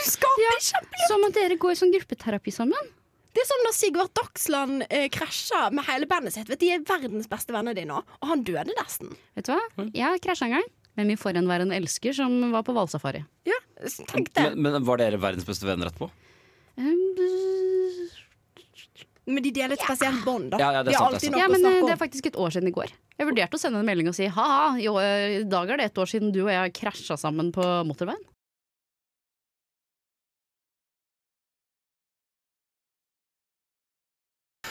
[0.08, 0.54] Skaper Ja.
[0.70, 1.04] kjempe...
[1.10, 2.94] Som at dere går i sånn gruppeterapi sammen.
[3.38, 6.50] Det er som når Sigvart Dagsland eh, krasja med hele bandet sitt.
[6.50, 9.12] Vet De er verdens beste venner de nå, og han døde nesten.
[9.38, 9.88] Vet du hva?
[9.94, 13.22] Jeg har krasja en gang med min forhenværende elsker som var på hvalsafari.
[13.46, 13.60] Ja,
[14.10, 14.48] tenk det.
[14.56, 16.10] Men, men var dere verdens beste venner etterpå?
[16.78, 16.96] Um,
[19.28, 20.60] Men de deler et spesielt bånd, da.
[20.62, 21.42] Ja, ja, det er de sant, det er sant.
[21.42, 22.94] Ja, men eh, det er faktisk et år siden i går.
[23.20, 26.00] Jeg vurderte å sende en melding og si ha-ha, eh, i dag er det et
[26.00, 28.24] år siden du og jeg krasja sammen på motorveien.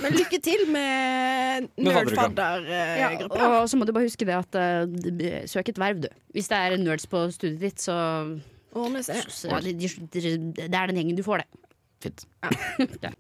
[0.07, 3.39] Men lykke til med nerdfaddergruppa.
[3.43, 6.09] Ja, og så må du bare huske det at eh, søk et verv, du.
[6.37, 7.97] Hvis det er nerds på studiet ditt, så,
[8.73, 10.19] så ja, de, de,
[10.55, 11.49] det er den gjengen du får, det.
[12.07, 12.27] Fint.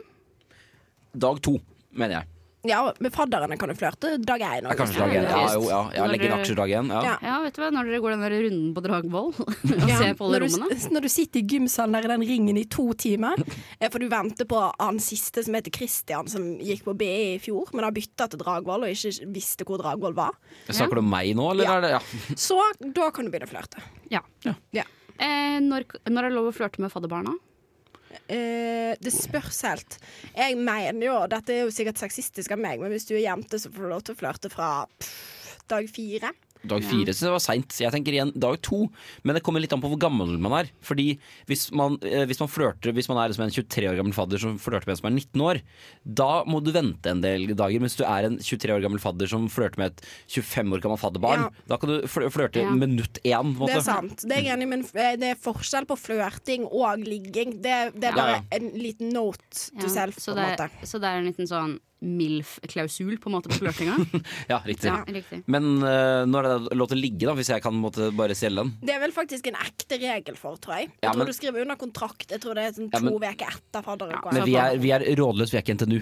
[1.13, 1.58] Dag to,
[1.91, 2.33] mener jeg.
[2.65, 4.63] Ja, med fadderne kan du flørte dag én.
[4.63, 5.26] Ja, kanskje dag én.
[5.28, 5.80] Ja, jo, ja.
[5.97, 6.91] ja legge inn aksjer dag én.
[6.95, 7.17] Ja.
[7.19, 7.34] Ja.
[7.43, 10.30] Vet du hva, Når dere går den der runden på Dragvoll og Ja, ser på
[10.30, 10.78] alle når, rommene.
[10.80, 13.36] du, når du sitter i gymsalen der i den ringen i to timer,
[13.82, 17.39] eh, for du venter på han siste som heter Christian, som gikk på BI i
[17.43, 20.32] fjor, men har bytta til Dragvoll og ikke visste hvor Dragvoll var.
[20.71, 21.76] Snakker du om meg nå, eller Ja.
[21.76, 22.04] er det ja.
[22.47, 23.84] Så da kan du begynne å flørte.
[24.13, 24.23] Ja.
[24.47, 24.88] Ja.
[25.19, 27.36] Eh, når, når er det lov å flørte med fadderbarna?
[28.28, 29.97] Eh, det spørs helt.
[30.36, 33.60] Jeg mener jo, dette er jo sikkert sexistisk av meg, men hvis du er jente,
[33.60, 36.34] så får du lov til å flørte fra pff, dag fire.
[36.63, 37.76] Dag fire synes jeg var seint.
[37.84, 38.86] Jeg tenker igjen dag to.
[39.23, 40.69] Men det kommer litt an på hvor gammel man er.
[40.82, 41.17] Fordi
[41.49, 44.39] hvis man, eh, hvis man flørter Hvis man er liksom en 23 år gammel fadder
[44.39, 45.62] som flørter med en som er 19 år,
[46.06, 47.80] da må du vente en del dager.
[47.84, 51.04] Mens du er en 23 år gammel fadder som flørter med et 25 år gammelt
[51.04, 51.49] fadderbarn, Ja.
[51.67, 52.69] da kan du flørte Ja.
[52.71, 53.56] minutt én.
[53.58, 54.17] på en Det er sant.
[54.23, 57.62] Det er enig men eh, det er forskjell på flørting og ligging.
[57.62, 58.58] Det, det er bare ja.
[58.60, 59.39] en liten note
[59.80, 60.88] to Ja, self, så, på en det, måte.
[60.88, 63.95] så det er en liten sånn MILF-klausul på en måte på flørtinga?
[64.51, 64.89] Ja, riktig.
[64.91, 65.39] ja, riktig.
[65.47, 68.35] Men uh, når er det lov til å ligge, da, hvis jeg kan måtte bare
[68.37, 68.73] stjele den?
[68.83, 70.89] Det er vel faktisk en ekte regel for, tror jeg.
[70.91, 72.27] Jeg Ja, tror men- du skriver under kontrakt.
[72.29, 74.33] Jeg tror det er sånn Ja, to men- uker etter fadderuka.
[74.35, 75.99] Men vi er, vi er rådløse, vi er ikke NTNU.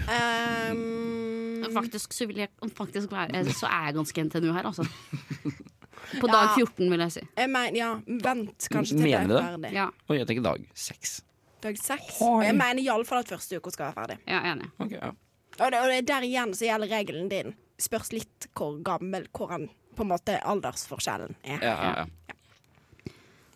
[0.72, 4.84] Um, Faktisk, så, vil jeg, faktisk være, så er jeg ganske NTNU her, altså.
[6.20, 6.66] På dag Ja.
[6.66, 7.20] 14, vil jeg si.
[7.38, 7.92] jeg men, ja,
[8.24, 9.42] vent kanskje til Mener det er det?
[9.46, 9.70] ferdig.
[9.78, 11.12] Ja, Oi, jeg tenker dag 6.
[11.62, 12.16] Dag 6.
[12.26, 14.18] Og jeg mener iallfall at første uka skal være ferdig.
[14.26, 14.68] er enig.
[14.82, 15.12] Ok, ja.
[15.58, 17.54] Og det, og det er der igjen så gjelder regelen din.
[17.82, 21.60] Spørs litt hvor gammel, hvor han på en måte aldersforskjellen er.
[21.60, 23.12] Ja, ja, ja.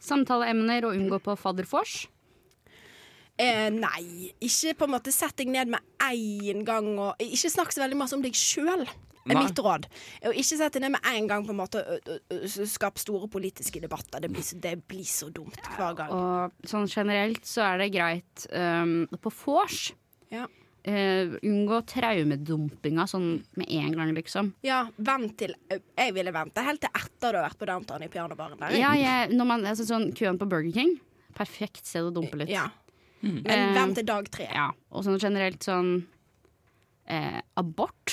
[0.07, 2.05] Samtaleemner å unngå på fadderfors?
[3.37, 7.75] Eh, nei, ikke på en måte sett deg ned med én gang og Ikke snakk
[7.75, 9.43] så veldig masse om deg sjøl, er Nei.
[9.43, 9.89] mitt råd.
[10.31, 11.83] Og ikke sett deg ned med én gang på en måte
[12.71, 14.23] skape store politiske debatter.
[14.25, 16.15] Det blir, så, det blir så dumt hver gang.
[16.15, 19.91] Og sånn generelt så er det greit um, på vors.
[20.33, 20.47] Ja.
[20.87, 24.53] Eh, unngå traumedumpinga sånn med en gang, liksom.
[24.67, 28.11] Ja, vent til Jeg ville vente helt til etter du har vært på downtown i
[28.13, 28.77] pianobaren der.
[28.79, 30.97] Ja, jeg, når man, altså, sånn Køen på Burger King.
[31.37, 32.53] Perfekt sted å dumpe litt.
[32.55, 32.69] Ja.
[33.21, 34.47] Men Eh, vent til dag tre.
[34.53, 36.07] Ja, og sånn generelt sånn
[37.07, 38.13] eh, Abort.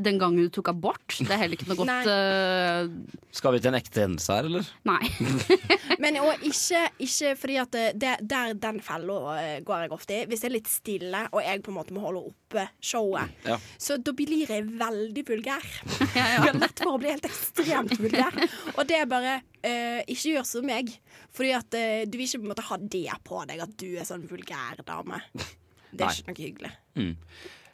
[0.00, 1.16] Den gangen du tok abort.
[1.18, 2.88] Det er heller ikke noe godt uh...
[3.36, 4.70] Skal vi til en ekte hendelse her, eller?
[4.88, 5.10] Nei.
[6.02, 10.16] Men og ikke, ikke fordi at det, det, der den fella eh, går jeg ofte
[10.16, 10.22] i.
[10.30, 13.58] Hvis det er litt stille, og jeg på en måte må holde oppe showet, Ja.
[13.78, 15.68] så da blir jeg veldig vulgær.
[16.16, 18.34] Jeg har lett for å bli helt ekstremt vulgær.
[18.76, 20.88] Og det er bare Uh, Ikke gjør som meg.
[21.36, 23.90] Fordi at uh, du vil ikke på en måte ha det på deg, at du
[24.00, 25.18] er sånn vulgær dame.
[25.36, 26.14] Det er Nei.
[26.14, 26.70] ikke noe hyggelig.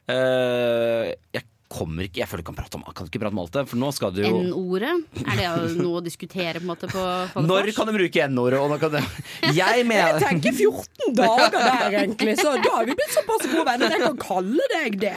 [0.07, 3.39] Eh, jeg kommer ikke Jeg føler ikke kan prate om, jeg kan ikke prate om
[3.41, 4.93] alt det, for nå skal du jo N-ordet.
[5.25, 7.03] Er det noe å diskutere på en måte på
[7.43, 8.61] Når kan du bruke N-ordet?
[8.63, 12.95] Og når kan du Jeg mener tenker 14 dager der, egentlig, så da har vi
[12.95, 15.15] blitt såpass gode venner at jeg kan kalle deg det.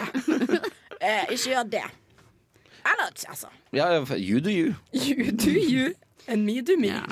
[1.00, 1.86] Eh, ikke gjør det.
[2.80, 3.86] Eller altså ja,
[4.18, 4.74] You do you.
[4.92, 5.94] You do you,
[6.26, 6.90] and me do me.
[6.90, 7.04] Ja.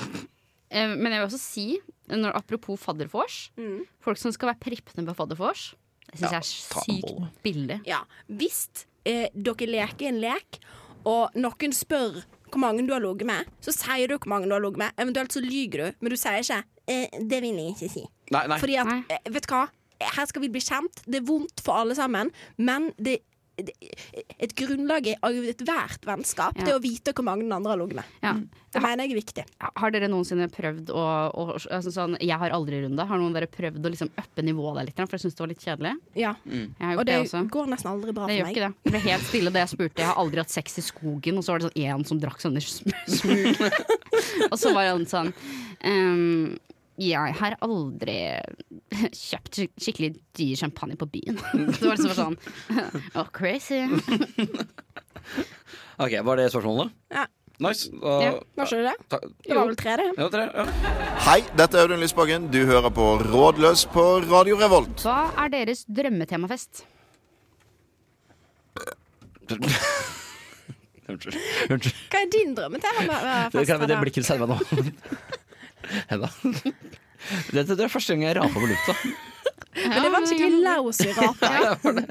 [0.69, 1.67] Eh, men jeg vil også si,
[2.11, 3.85] når, apropos faddervors Mm.
[4.03, 5.71] Folk som skal være prippende på faddervors,
[6.11, 7.79] det syns Ja, jeg er sykt billig.
[7.87, 8.59] Ja, Hvis
[9.05, 10.59] eh, dere leker en lek,
[11.07, 14.53] og noen spør hvor mange du har ligget med, så sier du hvor mange du
[14.55, 14.91] har ligget med.
[14.97, 18.07] Eventuelt så lyver du, men du sier ikke eh, 'det vil jeg ikke si'.
[18.31, 18.57] Nei, nei.
[18.59, 19.03] Fordi at, Nei.
[19.09, 19.67] eh, vet du hva?
[19.99, 21.01] Her skal vi bli kjent.
[21.05, 23.19] Det er vondt for alle sammen, men det, det
[24.39, 25.17] et grunnlag i-
[25.51, 26.65] ethvert vennskap Ja.
[26.65, 28.05] Det å vite hvor mange den andre har ligget med.
[28.23, 28.33] Ja.
[28.71, 29.43] Det mener jeg er viktig.
[29.81, 33.05] Har dere noensinne prøvd å, å altså sånn, Jeg har aldri runde.
[33.07, 34.95] Har noen av dere prøvd å liksom uppe nivået der litt?
[35.09, 35.93] For jeg syns det var litt kjedelig.
[36.15, 36.35] Ja.
[36.45, 36.75] Mm.
[36.99, 38.55] Og det, det går nesten aldri bra Det for gjør meg.
[38.55, 38.73] ikke det.
[38.83, 39.97] Det ble helt stille da jeg spurte.
[40.03, 42.39] Jeg har aldri hatt sex i skogen, og så var det sånn én som drakk
[42.45, 43.59] sånne sm- smug.
[44.51, 45.33] og så var han sånn
[45.81, 46.57] ehm,
[46.99, 48.15] Jeg har aldri
[49.15, 51.37] kjøpt skikkelig dyr champagne på byen.
[51.79, 52.37] det var liksom sånn
[53.15, 53.81] Oh, crazy.
[55.99, 56.91] Ok, Var det spørsmålet?
[57.11, 57.25] Ja.
[57.59, 57.89] Nice.
[57.99, 58.31] Da, Ja.
[58.55, 60.05] Var ikke det ta, Det var vel tre, det.
[60.15, 60.63] ja, tre, ja.
[61.25, 62.45] Hei, dette er Audun Lysbakken.
[62.53, 65.03] Du hører på Rådløs på Radio Revolt.
[65.03, 66.85] Hva er deres drømmetemafest?
[71.09, 71.35] Unnskyld.
[71.73, 71.99] Unnskyld.
[72.13, 73.19] Hva er din drømmetema?
[73.53, 74.59] Det kan det blikket du sender meg nå.
[76.11, 76.29] Hedda.
[77.51, 78.95] Dette det er første gang jeg raper på lufta.
[79.79, 81.43] Men det var en skikkelig lousy rap.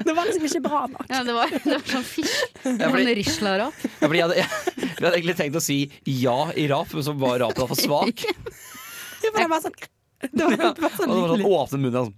[0.05, 1.05] Det var liksom ikke bra nok.
[1.11, 2.59] Ja, det var, det var sånn fisk.
[2.63, 3.83] Det Ja, sånn Risla-rap.
[3.99, 4.47] Ja, jeg, jeg,
[4.79, 5.79] jeg hadde egentlig tenkt å si
[6.23, 8.25] ja i rap, men så var rapen for svak.
[8.25, 9.75] Ja, for det var sånn
[10.19, 12.13] Det var, det var Og sånn det var sånn åpne munnen.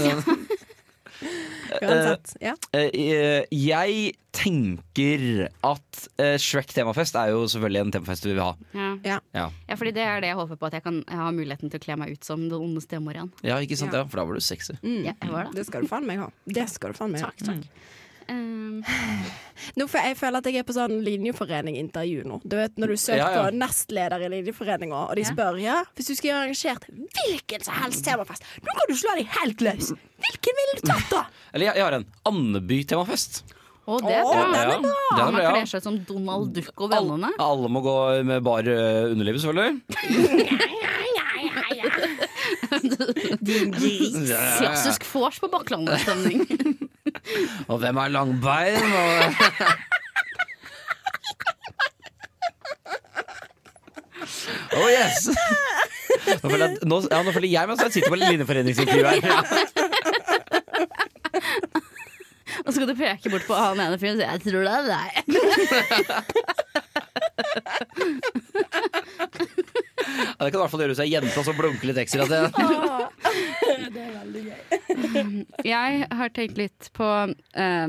[0.00, 0.46] Sånn.
[1.82, 2.32] Uansett.
[2.42, 2.54] Ja.
[2.76, 8.52] Eh, Jeg tenker at eh, Shrek temafest er jo selvfølgelig en temafest vi vil ha.
[8.74, 9.18] Ja.
[9.34, 9.46] Ja.
[9.68, 11.84] Ja, fordi det er det jeg håper på, at jeg kan ha muligheten til å
[11.84, 13.30] kle meg ut som den onde stemorien.
[13.46, 13.94] ja ikke sant?
[13.96, 14.04] Ja.
[14.10, 14.76] For da var du sexy.
[14.82, 15.58] Ja, jeg var det.
[15.60, 16.30] Det skal du faen meg ha.
[16.46, 17.32] Det skal du faen meg ha.
[18.30, 18.80] Um,
[19.76, 22.38] Nå for jeg føler at jeg er på sånn linjeforening-intervju nå.
[22.48, 23.42] Du vet Når du søker Ja, ja.
[23.44, 28.04] på nestleder i Linjeforeninga, og de spør ja, hvis du skulle arrangert hvilken som helst
[28.06, 29.90] temafest, nå kan du slå deg helt løs.
[30.24, 31.24] Hvilken ville du tatt, da?
[31.52, 33.42] Eller jeg, jeg har en Andeby temafest.
[33.90, 34.32] Å, det er bra.
[34.38, 34.80] den er Ja, bra.
[34.80, 37.30] den er bra, Man kler seg ut som Donald Duck og vennene.
[37.42, 37.94] Alle må gå
[38.28, 39.80] med bar eh, underliv, selvfølgelig.
[43.40, 44.14] Din gris.
[44.60, 46.46] Klassisk vors på Bakklandet-stemning.
[47.68, 48.76] Og hvem er langbein?
[48.76, 49.34] Og...
[54.80, 55.28] Oh yes!
[56.42, 59.14] Nå føler jeg, nå, ja, nå føler jeg meg som jeg sitter på linjeforeningsintervju her.
[62.60, 64.72] Og så skal du peke bort på han ene fyren og si 'jeg tror det
[64.76, 65.14] er deg'.
[70.00, 72.36] Ja, det kan i hvert fall gjøre seg jenta som blunker litt ekstra gøy
[75.66, 77.88] Jeg har tenkt litt på eh,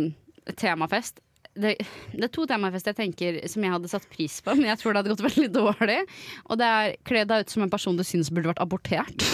[0.60, 1.22] temafest.
[1.52, 1.74] Det,
[2.16, 4.94] det er to temafester jeg tenker som jeg hadde satt pris på, men jeg tror
[4.94, 6.00] det hadde gått veldig dårlig.
[6.48, 9.28] Og det er kle deg ut som en person du syns burde vært abortert.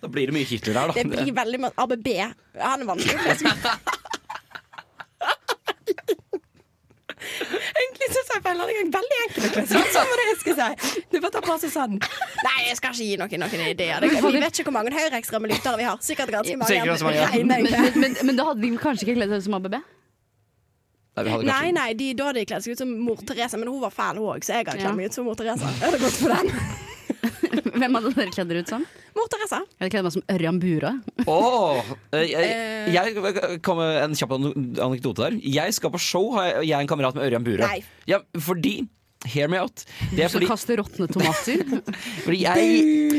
[0.00, 0.96] Da blir det mye Hitler her, da.
[0.96, 2.08] Det blir veldig mye ABB.
[2.58, 3.18] Han er vanskelig
[8.44, 11.04] føler det er veldig enkelt å kle seg det jeg skal si.
[11.12, 11.96] Du bare tar på seg sånn.
[12.46, 14.04] Nei, jeg skal ikke gi noen noen ideer.
[14.04, 16.02] Det, vi vet ikke hvor mange høyreekstreme lyttere vi har.
[16.04, 16.74] Sikkert ganske mange.
[16.74, 17.30] Sikkert mange, ja.
[17.32, 19.80] regner Men, men, men da hadde de kanskje ikke kledd seg ut som ABB?
[21.18, 23.70] Nei, vi Nei, nei, de, da hadde de kledd seg ut som mor Teresa, men
[23.70, 25.74] hun var fæl, hun òg, så jeg har kledd meg ut som mor Teresa.
[25.82, 26.88] Er det godt for den.
[27.80, 28.84] Hvem hadde dere kledd dere ut som?
[29.16, 29.60] Mor Teresa.
[29.80, 30.92] Jeg kledde meg som Ørjan Bura.
[31.26, 32.54] Åh, eh, jeg,
[32.94, 35.36] jeg kom med en kjapp anekdote der.
[35.58, 37.68] Jeg skal på show, har jeg, jeg er en kamerat med Ørjan Bura.
[37.70, 37.82] Nei.
[38.10, 38.80] Ja, fordi
[39.28, 39.82] Hear me out.
[40.14, 41.60] Det er fordi, du skal kaste råtne tomater.
[42.24, 42.68] fordi jeg,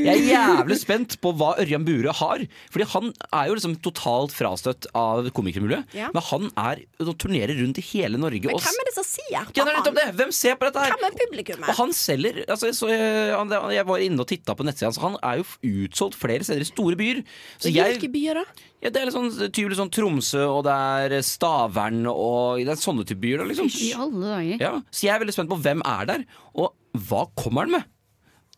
[0.01, 2.41] jeg er jævlig spent på hva Ørjan Burøe har.
[2.73, 5.93] Fordi han er jo liksom totalt frastøtt av komikermiljøet.
[5.97, 6.09] Ja.
[6.15, 6.81] Men han er
[7.21, 8.49] turnerer rundt i hele Norge.
[8.49, 9.93] Men hvem er det som sier på han?
[9.99, 10.07] det!
[10.17, 10.97] Hvem ser på dette her?
[10.97, 11.69] Hvem er publikummet?
[11.69, 15.01] Og han selger altså, så jeg, han, jeg var inne og titta på nettsida hans.
[15.05, 17.21] Han er jo utsolgt flere steder i store byer.
[17.61, 18.49] Hvilke byer da?
[18.81, 22.81] ja, det er litt sånn, typisk sånn Tromsø, og det er Stavern og det er
[22.81, 23.43] sånne type byer.
[23.43, 23.69] Da, liksom.
[23.69, 24.63] I alle dager.
[24.63, 26.23] ja, så jeg er veldig spent på hvem er der,
[26.57, 26.73] og
[27.07, 27.89] hva kommer han med?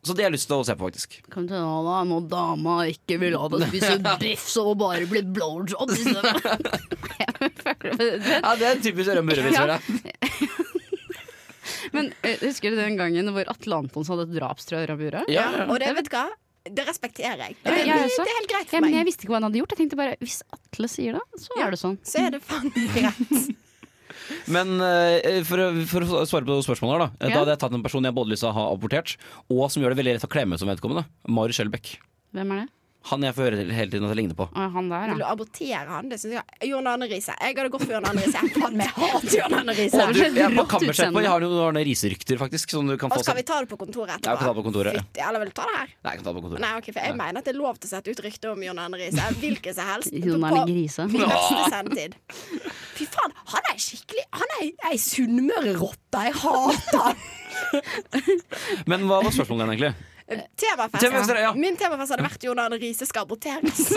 [0.04, 1.14] Så det har jeg lyst til å se på, faktisk.
[1.32, 3.94] Kan du ha da når dama ikke vil ha deg spise
[4.24, 5.94] biff, så bare blir blowjob
[7.24, 9.08] Ja, Det er en typisk.
[9.08, 9.80] Jeg.
[11.94, 15.46] Men eh, husker du den gangen hvor Atle Antonsen hadde et drapstrø i Ørjan Ja,
[15.56, 15.66] ja.
[15.70, 16.26] Og det vet du hva?
[16.64, 17.56] Det respekterer jeg.
[17.64, 19.48] Ja, Det, jeg det, er helt greit Ja, for men jeg visste ikke hva han
[19.50, 19.74] hadde gjort.
[19.76, 21.66] Jeg tenkte bare hvis Atle sier det, så Ja.
[21.68, 21.98] er det sånn.
[22.08, 23.34] Så er det faen greit.
[24.52, 27.10] Men eh, for, å, for å svare på spørsmålet her, da.
[27.34, 29.18] Da hadde jeg tatt en person jeg både lyst til å ha abortert,
[29.50, 31.06] og som gjør det veldig lett å klemme som vedkommende.
[31.30, 31.96] Mari Skjelbæk.
[32.34, 32.72] Hvem er det?
[33.10, 34.46] Han jeg får høre hele tiden at jeg ligner på.
[34.56, 36.08] Ah, han der, Vil du abortere han?
[36.08, 37.34] Det synes jeg Jon Arne Riise.
[37.36, 38.44] Jeg hadde gått for Jon Arne Riise.
[38.48, 40.00] Jeg faen meg hater Jon Arne Riise.
[40.00, 42.72] Jeg på jeg har noen Arne Riise-rykter, faktisk.
[42.72, 44.32] Som du kan Og få skal vi ta det på kontoret etterpå?
[44.32, 45.04] Ja, vi kan ta det på kontoret, ja.
[45.04, 45.92] Fytti, eller vil du ta det her?
[45.92, 46.64] Nei, jeg kan ta det på kontoret.
[46.64, 48.64] Nei, ok, for jeg mener at det er lov til å sette ut rykter om
[48.70, 49.28] Jon Arne Riise.
[49.44, 50.16] Hvilken som helst.
[50.30, 51.10] Jon Arne Grise.
[51.12, 52.18] På neste sendetid.
[52.94, 56.24] Fy faen, han er skikkelig Han er ei sunnmørerotte.
[56.30, 57.30] Jeg hater han.
[58.88, 60.13] Men hva var spørsmålet ditt, egentlig?
[60.28, 61.04] Temafest.
[61.04, 61.54] Temafest, ja.
[61.58, 63.90] Min temafest hadde vært Jonan Riise skal aborteres.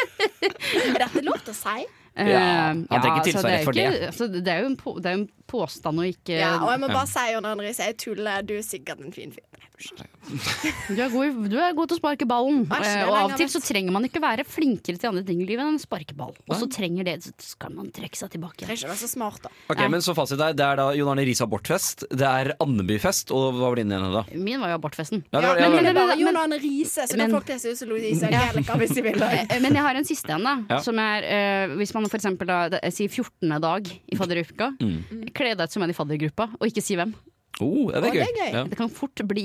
[0.82, 1.84] er dette lov til å si?
[2.14, 3.86] Eh, Ja, han trenger ikke altså, tilsvar det er for det.
[4.10, 6.70] Altså, det er jo en, på, det er jo en påstand og ikke Ja, og
[6.74, 8.42] jeg må bare si, Jon Arne Riise, jeg tuller.
[8.44, 9.48] Du er sikkert en fin fyr.
[9.82, 12.60] du, er god, du er god til å sparke ballen.
[12.70, 15.40] Vær Eh, og av og til så trenger man ikke være flinkere til andre ting
[15.42, 16.34] i livet enn en sparkeball.
[16.46, 18.62] Og så trenger det, så skal man trekke seg tilbake.
[18.62, 19.50] Trenger ikke være så smart, da.
[19.72, 19.88] Ok, Nei.
[19.94, 23.54] men så fasit der, Det er da Jon Arne Riis abortfest, det er Andebyfest, og
[23.58, 24.22] hva var din ene da?
[24.34, 25.24] Min var jo abortfesten.
[25.32, 27.26] Ja, det var, Ja, men, men det det er men- Jon Arne Riise, så men-
[27.30, 29.18] kan folk lese ut som Louise Angelica hvis de vil.
[29.32, 30.54] Eh, Men jeg har en siste en, da.
[30.70, 30.78] Ja.
[30.84, 33.60] Som er eh, hvis man for eksempel da, det- sier 14.
[33.60, 34.72] dag i fadderuka.
[34.80, 35.28] Mm.
[35.34, 37.12] Kle deg ut som en i faddergruppa, og ikke si hvem.
[37.60, 38.52] oh, er det er det er gøy.
[38.52, 38.64] Ja.
[38.64, 39.44] Det kan fort bli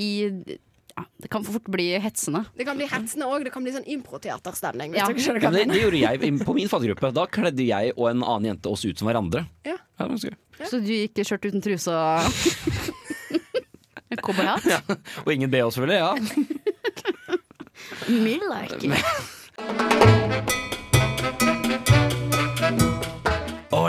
[0.98, 2.44] ja, Det kan fort bli hetsende.
[2.56, 3.44] Det kan bli hetsende òg.
[3.44, 4.96] Det kan bli sånn improteaterstemning.
[4.98, 5.06] Ja.
[5.06, 7.12] jeg det, det gjorde jeg på min faddergruppe.
[7.14, 9.44] Da kledde jeg og en annen jente oss ut som hverandre.
[9.64, 9.76] Ja.
[9.98, 10.30] Ja, det så.
[10.66, 12.22] Så du gikk skjørt uten truse og
[14.24, 14.64] Cowboyhatt?
[14.66, 14.80] Ja.
[15.26, 15.98] Og ingen BH, selvfølgelig.
[16.02, 16.14] Ja.
[18.08, 20.24] Me like it.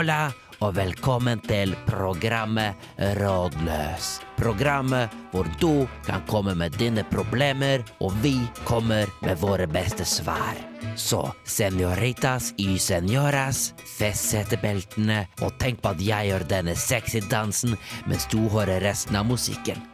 [0.00, 0.30] Hola
[0.64, 2.72] og velkommen til programmet
[3.18, 4.06] Rådløs.
[4.38, 8.32] Programmet hvor du kan komme med dine problemer, og vi
[8.64, 10.56] kommer med våre beste svar.
[10.96, 17.76] Så senoritas y senoras, fest setebeltene, og tenk på at jeg gjør denne sexy dansen
[18.08, 19.84] mens du hører resten av musikken.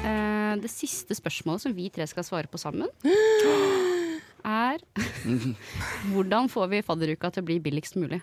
[0.00, 2.88] Eh, det siste spørsmålet som vi tre skal svare på sammen,
[4.48, 4.82] er
[6.12, 8.20] Hvordan får vi fadderuka til å bli billigst mulig?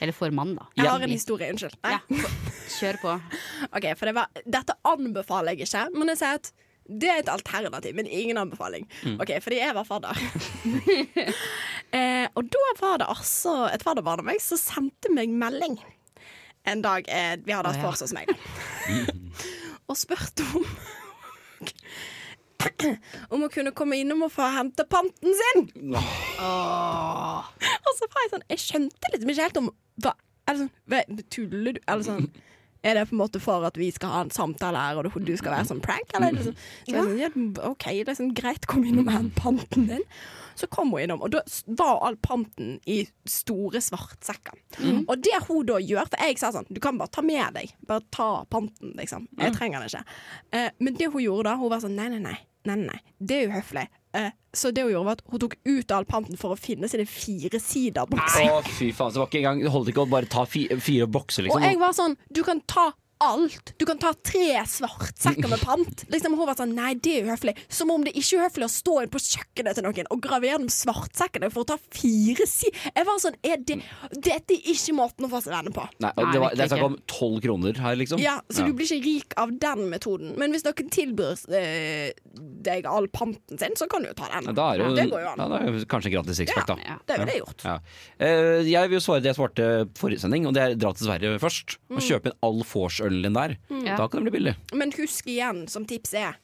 [0.00, 0.66] Eller for mann, da.
[0.78, 1.50] Jeg har en historie.
[1.52, 1.76] Unnskyld.
[1.84, 1.98] Nei.
[2.16, 2.32] Ja,
[2.78, 3.14] kjør på.
[3.76, 6.52] Ok, for det var, Dette anbefaler jeg ikke, men jeg sier at
[6.90, 8.88] det er et alternativ, men ingen anbefaling.
[9.22, 10.22] Ok, Fordi jeg var fadder.
[11.98, 15.78] eh, og da var det altså et fadderbarn av meg som sendte meg melding
[16.64, 18.30] en dag eh, vi hadde hatt vors hos meg.
[19.88, 20.66] og spurte om
[23.32, 25.66] Om å kunne komme innom og få hente panten sin.
[26.40, 29.70] Og så var jeg sånn Jeg skjønte liksom ikke helt om
[30.04, 30.14] hva
[30.48, 31.80] Er det sånn "Hva- Tuller du?
[31.86, 32.30] Eller sånn
[32.82, 35.36] er det på en måte for at vi skal ha en samtale her, og du
[35.36, 36.14] skal være sånn prank?
[36.16, 36.54] Eller Så, sånn,
[36.86, 37.18] så jeg sånn
[37.58, 40.00] ja, OK, det er sånn greit, kom innom hent panten din.
[40.56, 41.42] Så kom hun innom, og da
[41.76, 44.56] var all panten i store svartsekker.
[45.06, 47.68] Og det hun da gjør For jeg sa sånn, du kan bare ta med deg.
[47.86, 49.28] Bare ta panten, liksom.
[49.36, 50.04] Jeg trenger den ikke.
[50.52, 52.38] Eh, men det hun gjorde da, hun var sånn nei, nei, nei.
[52.68, 53.00] Nei, nei, nei.
[53.18, 53.86] Det er uhøflig.
[54.18, 56.88] Eh, så det hun gjorde, var at hun tok ut all panten for å finne
[56.90, 58.48] sine fire sider bokser.
[58.50, 59.14] Å, fy faen.
[59.14, 61.62] Så var ikke engang Det holdt ikke å bare ta fi, fire bokser, liksom.
[61.62, 63.74] Og jeg var sånn Du kan ta alt.
[63.76, 66.04] Du kan ta tre svartsekker med pant.
[66.12, 67.54] Liksom, hun var sånn Nei, det er uhøflig.
[67.68, 70.48] Som om det ikke er uhøflig å stå inn på kjøkkenet til noen og grave
[70.48, 72.70] gjennom svartsekkene for å ta fire si...
[72.90, 73.80] Jeg var sånn er det,
[74.14, 75.84] Dette er ikke måten å få seg venner på.
[76.02, 78.22] Nei, det, var, det er snakk om tolv kroner her, liksom.
[78.22, 80.32] Ja, Så du blir ikke rik av den metoden.
[80.40, 82.14] Men hvis noen tilbyr eh,
[82.70, 84.48] deg all panten sin, så kan du jo ta den.
[84.50, 85.42] Ja, Da er det jo, det går jo an.
[85.44, 86.78] ja, det er jo kanskje gratis sixpack, da.
[86.86, 86.96] Ja.
[87.06, 87.66] Det ville jeg gjort.
[87.68, 87.76] Ja.
[88.16, 89.68] Eh, jeg vil jo svare det jeg svarte
[90.00, 91.76] forrige sending, og det er dra til Sverige først.
[91.90, 91.98] Mm.
[91.98, 92.60] Og kjøpe inn all
[93.10, 93.56] vorsølen din der.
[93.70, 93.96] Mm.
[93.96, 94.54] Da kan det bli billig.
[94.72, 96.38] Men husk igjen, som tips er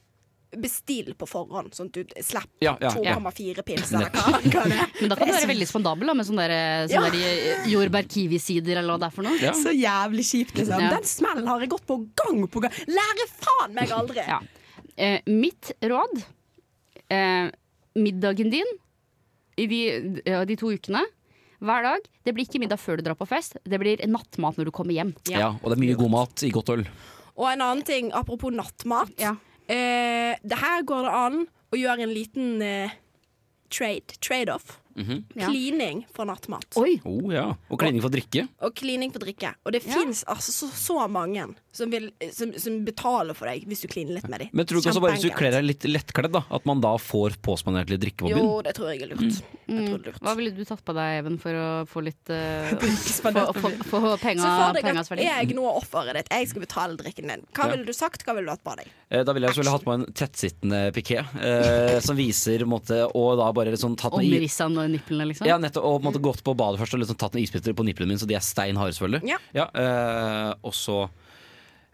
[0.57, 3.17] Bestill på forhånd, sånn at du slipper Ja, ja, ja.
[3.19, 4.93] 2,4 pils eller hva, hva det er.
[5.01, 7.57] Men da kan du være veldig spandabel da, med sånne, der, sånne ja.
[7.73, 9.41] jordbær-kiwi-sider eller hva det er for noe.
[9.43, 9.53] Ja.
[9.59, 10.85] Så jævlig kjipt, liksom.
[10.87, 10.93] Ja.
[10.95, 12.79] Den smellen har jeg gått på gang på gang.
[12.89, 14.23] Lærer faen meg aldri!
[14.23, 14.39] Ja.
[14.97, 16.23] Eh, mitt råd
[17.13, 17.51] eh,
[17.99, 18.73] Middagen din
[19.61, 19.83] i de,
[20.25, 21.03] ja, de to ukene
[21.61, 22.07] hver dag.
[22.25, 23.57] Det blir ikke middag før du drar på fest.
[23.65, 25.15] Det blir nattmat når du kommer hjem.
[25.31, 25.55] Ja.
[25.63, 26.87] og det er mye god mat i godt øl.
[27.37, 29.13] Og en annen ting, apropos nattmat.
[29.21, 29.35] Ja.
[29.69, 31.43] Eh, det her går det an
[31.73, 32.91] å gjøre en liten eh,
[33.69, 34.17] trade.
[34.21, 34.79] Trade-off.
[34.97, 35.51] Ja.
[35.51, 36.71] Klining for nattmat.
[36.81, 36.95] Oi!
[37.05, 37.51] Oh, ja.
[37.69, 38.47] Og klining for drikke.
[38.65, 39.51] Og klining for drikke.
[39.67, 39.93] Og det Ja.
[39.99, 41.45] fins altså så, så mange
[41.77, 44.51] som, vil, som, som betaler for deg hvis du kliner litt med dem.
[44.57, 46.81] Men tror du ikke også bare hvis du kler deg litt lettkledd, da, at man
[46.85, 49.41] da får påspandert litt drikke på Jo, det tror jeg er lurt.
[49.67, 50.21] Jeg tror er lurt.
[50.25, 54.01] Hva ville du tatt på deg, Even, for å få litt uh, Få få- få
[54.23, 55.27] penga, Så for pengas verdi?
[55.29, 56.33] jeg nå er offeret ditt.
[56.33, 57.45] Jeg skal betale drikken din.
[57.57, 57.73] Hva Ja.
[57.75, 58.25] ville du sagt?
[58.27, 58.91] Hva ville du hatt på deg?
[59.11, 63.37] Eh, Da ville jeg selvfølgelig hatt på en tettsittende piké, eh, som viser måte, Og
[63.39, 65.47] da bare liksom tatt noe i Omrissan og nipplene, liksom?
[65.47, 67.75] ja, nettopp, og på en måte gått på badet først og liksom tatt noen isbiter
[67.77, 69.23] på nipplene min, så de er stein harde, selvfølgelig.
[69.55, 69.67] Ja.
[69.75, 71.09] eh, og så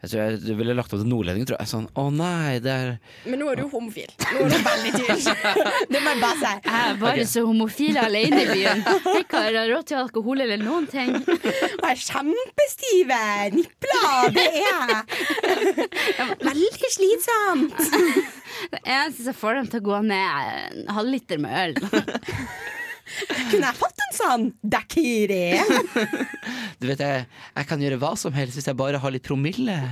[0.03, 1.69] Jeg tror jeg ville lagt opp til nordlending, tror jeg.
[1.71, 2.89] Sånn, å nei, det er
[3.23, 4.09] Men nå er du homofil.
[4.33, 5.35] Nå er du veldig tydelig.
[5.93, 6.51] Det må jeg bare si.
[6.67, 8.83] Jeg er bare så homofil alene i byen.
[8.83, 11.15] Jeg ikke har råd til alkohol eller noen ting.
[11.23, 13.21] Jeg er kjempestive
[13.55, 14.35] nipler.
[14.35, 14.47] Det
[16.19, 17.79] er veldig slitsomt.
[18.75, 21.75] Det eneste som får dem til å gå ned, er en halvliter med øl.
[23.51, 25.43] Kunne jeg fått en sånn dakiri?
[26.83, 29.77] Du vet, jeg, jeg kan gjøre hva som helst hvis jeg bare har litt promille.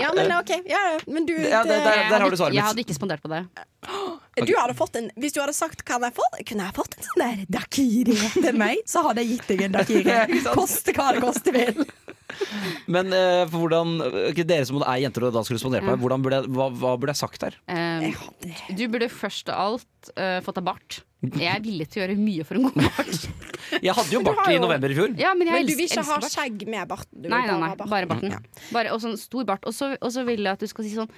[0.00, 0.50] Ja, men OK.
[0.68, 0.78] Ja,
[1.10, 2.68] men du Ja, det- der- der har du svaret Jeg mitt.
[2.68, 3.46] hadde ikke spandert på det.
[4.46, 7.02] Du hadde fått en, Hvis du hadde sagt kan jeg fått, kunne jeg fått en
[7.08, 10.42] sånn der dakiri til meg, så hadde jeg gitt deg en dakiri.
[10.54, 11.84] Koste hva det koste vil.
[12.94, 13.96] Men eh, for hvordan
[14.30, 16.68] okay, Dere som er jenter og da skulle spandere på meg, hvordan burde, jeg- hva,
[16.82, 17.58] hva burde jeg sagt der?
[17.70, 21.00] Um, Jeg du burde først av alt uh, fått deg bart.
[21.20, 23.26] Jeg er villig til å gjøre mye for en god bart.
[23.84, 24.56] Jeg hadde jo bart jo...
[24.56, 25.12] i november i fjor.
[25.20, 27.20] Ja, men jeg Men du vil ikke ha skjegg med barten?
[27.22, 28.32] Nei, Nei, nei, bare barten.
[28.32, 28.48] Mm.
[28.48, 28.64] Ja.
[28.74, 29.68] Bare, og sånn stor bart.
[29.68, 31.12] Og så og så vil jeg at du skal si sånn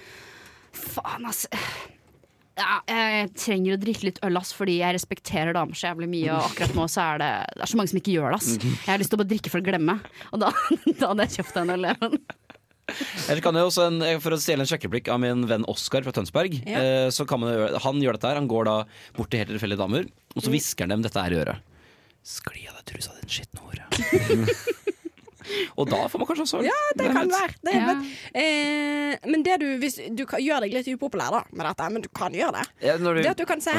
[0.73, 1.47] Faen, ass.
[2.53, 6.35] Ja, jeg trenger å drikke litt øl, ass, fordi jeg respekterer damer så jævlig mye.
[6.35, 8.51] Og akkurat nå så er det Det er så mange som ikke gjør det, ass.
[8.61, 9.95] Jeg har lyst til å bare drikke for å glemme.
[10.31, 10.51] Og da,
[10.99, 12.17] da hadde jeg kjøpt en eleven.
[13.31, 16.11] Eller kan jeg også en, For å stjele en sjekkeplikk av min venn Oskar fra
[16.13, 16.59] Tønsberg.
[16.67, 16.81] Ja.
[16.83, 18.37] eh, Så kan man Han gjør dette her.
[18.41, 18.77] Han går da
[19.17, 21.69] bort til helt tilfeldige damer, og så hvisker han dem dette her i øret.
[22.23, 23.87] Skli av deg trusa, din skitne hore.
[25.77, 26.67] og da får man kanskje sorg.
[26.67, 27.57] Ja, det kan være.
[27.63, 27.85] Det, Ja.
[27.89, 28.05] men,
[28.43, 32.01] eh, men det du, hvis, du kan, gjør deg litt upopulær da med dette, men
[32.05, 32.65] du kan gjøre det.
[32.87, 33.09] Ja, du...
[33.21, 33.75] Det at du kan se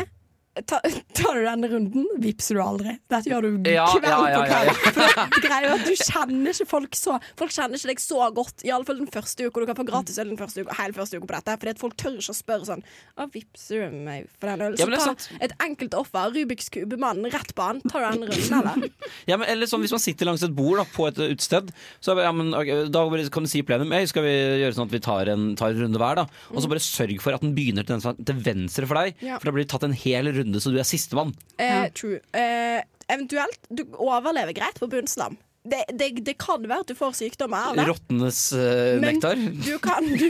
[0.62, 0.78] ta,
[1.14, 2.96] Tar du denne runden, vippser du aldri.
[3.10, 5.32] Dette gjør du Ja, kveld ja, ja, på kveld.
[5.34, 8.64] For greia er at Du kjenner ikke folk så Folk kjenner ikke deg så godt,
[8.66, 9.62] iallfall den første uka.
[9.62, 11.56] Du kan få gratis øl den første uka, hele første uka på dette.
[11.64, 14.78] Fordi at folk tør ikke å spørre sånn Å, vippser du meg for den ølen?
[14.78, 15.26] Så ta sant.
[15.44, 17.82] et enkelt offer, Rubiks kube-mannen, rett på han.
[17.88, 19.08] Tar du denne runden, eller?
[19.30, 21.72] ja, men, eller sånn, Hvis man sitter langs et bord da, på et utested,
[22.04, 24.88] så ja, men, okay, da kan du si i plenum Hei, skal vi gjøre sånn
[24.88, 26.22] at vi tar en, tar en runde hver.
[26.22, 29.18] da Og så bare sørg for at den begynner til, den, til venstre for deg.
[29.24, 31.33] For da blir det tatt en hel runde, så du er sistemann.
[31.61, 32.20] Eh, true.
[32.37, 32.80] Eh,
[33.12, 35.37] eventuelt, du overlever greit på bunnslam.
[35.64, 37.87] Det, det, det kan være at du får sykdommer av det.
[37.88, 39.40] Rottenes eh, Men nektar.
[39.64, 40.26] du kan Du,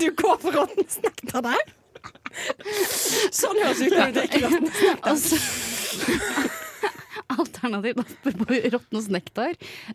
[0.00, 1.74] du går for rottenes nektar der.
[3.34, 5.10] Sånn høres ut når du drikker rottenes nektar.
[5.10, 5.36] Altså,
[7.36, 9.54] alternativt apropos råtnes nektar.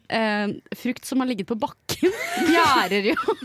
[0.10, 2.14] Eh, frukt som har ligget på bakken bakken
[2.52, 3.36] gjærer jo.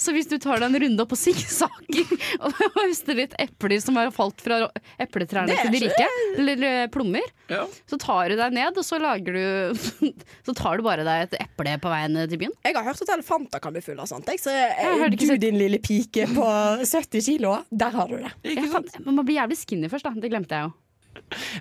[0.00, 3.96] Så hvis du tar deg en runde opp på sikksaker og høster litt epler som
[4.00, 4.60] har falt fra
[5.00, 6.08] epletrærne til de rike,
[6.38, 7.64] eller eh, plommer, Ja.
[7.90, 10.10] så tar du deg ned, og så lager du
[10.46, 12.52] Så tar du bare deg et eple på veien til byen.
[12.64, 14.28] Jeg har hørt at elefanter kan bli fulle av sånt.
[14.30, 16.46] Jeg, så Jeg har eh, ikke du din lille pike på
[16.84, 18.32] 70 kilo, der har du det.
[18.46, 18.70] Jeg
[19.06, 20.14] man blir jævlig skinny først, da.
[20.20, 20.76] Det glemte jeg jo.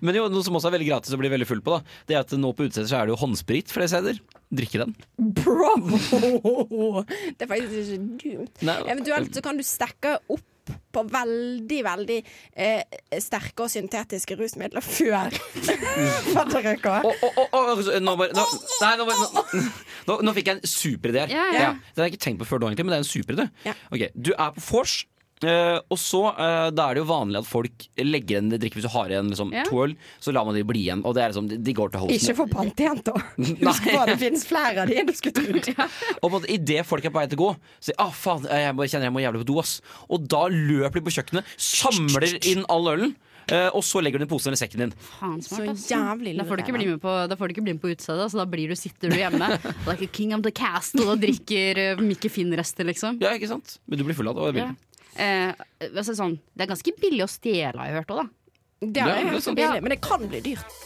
[0.06, 2.16] Men jo, noe som også er veldig gratis å bli veldig full på, da Det
[2.18, 4.22] er at nå på utesteder så er det jo håndsprit flere steder.
[4.50, 4.96] Drikke den.
[5.38, 7.04] Bravo!
[7.38, 8.64] Det er faktisk ikke dumt.
[8.66, 10.46] Nei, Eventuelt så kan du stekke opp
[10.94, 12.18] på veldig, veldig
[12.62, 15.34] eh, sterke og syntetiske rusmidler før
[16.36, 17.00] fadderøka.
[17.06, 18.46] du å, nå bare nå,
[18.84, 19.64] Nei, nå, bare-
[20.10, 21.34] nå, nå, fikk jeg en superidé her.
[21.34, 21.72] Ja, ja.
[21.96, 23.48] Den har jeg ikke tenkt på før nå, egentlig, men det er en superidé.
[23.66, 23.74] Ja.
[23.90, 25.00] Okay, Du er på vors.
[25.48, 28.88] Eh, og så uh, Da er det jo vanlig at folk legger igjen drikke hvis
[28.88, 29.64] du har igjen liksom, Ja.
[29.70, 29.96] to øl.
[30.20, 31.04] Så lar man de bli igjen.
[31.06, 32.36] Og det er liksom, de- de går til Ikke hosten.
[32.36, 33.22] for pantejenter.
[33.38, 35.88] Husk på det finnes flere av de enn du skulle trodd.
[36.24, 38.76] Og på idet folk er på vei til å gå, så sier ah, faen, jeg
[38.76, 39.60] må, kjenner jeg må jævlig på do.
[39.64, 39.80] ass
[40.10, 43.16] Og da løper de på kjøkkenet, samler inn all ølen,
[43.50, 44.92] Uh, og så legger du den i posen eller sekken din.
[45.18, 45.88] Faen Så smart, ass.
[45.90, 47.90] jævlig Da får du ikke bli med på, da får du ikke bli med på
[47.90, 49.48] utestedet, så da blir du, sitter du hjemme
[49.90, 53.18] like a king of the castle og drikker uh, Mikke Finn-rester, liksom.
[53.24, 53.80] Ja, ikke sant?
[53.90, 54.68] Men du blir full av det.
[54.68, 54.76] Og
[55.20, 58.22] det er Eh, altså, sånn, det er ganske billig å stjele, har jeg hørt òg,
[58.22, 58.56] da.
[58.80, 59.58] Det er, det er, det er sånn.
[59.60, 60.78] billig, men det kan bli dyrt.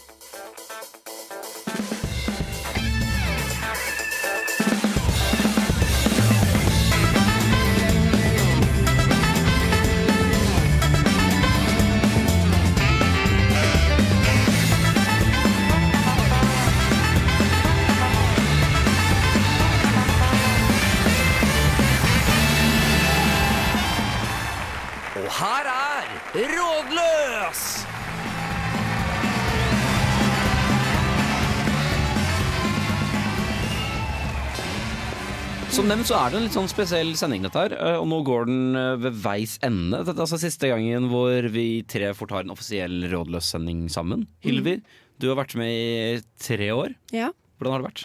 [35.74, 38.20] Som nevnt så er det en litt sånn spesiell sending dette her, eh, og nå
[38.22, 40.04] går den eh, ved veis ende.
[40.06, 44.22] Dette er altså siste gangen hvor vi tre får ta en offisiell rådløs-sending sammen.
[44.46, 44.76] Hilvi,
[45.18, 46.94] du har vært med i tre år.
[47.10, 47.32] Ja.
[47.58, 48.04] Hvordan har det vært?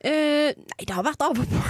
[0.00, 1.60] Uh, nei, det har vært av og på.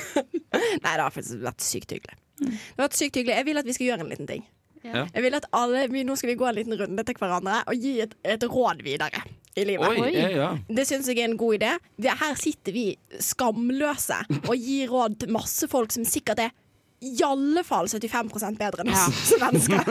[0.56, 2.16] nei, det har faktisk vært sykt hyggelig.
[2.40, 3.36] Det har vært sykt hyggelig.
[3.36, 4.48] Jeg vil at vi skal gjøre en liten ting.
[4.86, 5.04] Ja.
[5.12, 7.84] Jeg vil at alle, vi, Nå skal vi gå en liten runde til hverandre og
[7.84, 9.22] gi et, et råd videre
[9.58, 9.98] i livet.
[9.98, 10.48] Oi, ja, ja.
[10.70, 11.74] Det syns jeg er en god idé.
[12.06, 12.86] Her sitter vi
[13.20, 16.56] skamløse og gir råd til masse folk som sikkert er
[17.00, 19.86] i alle fall 75 bedre enn oss som mennesker.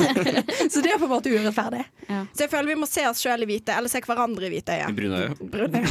[0.72, 1.84] Så det er på en måte urettferdig.
[2.08, 2.24] Ja.
[2.34, 4.80] Så jeg føler vi må se oss sjøl i hvite, eller se hverandre i hvite
[4.80, 4.90] øyne.
[4.90, 5.50] I brune øyne.
[5.54, 5.84] Brune.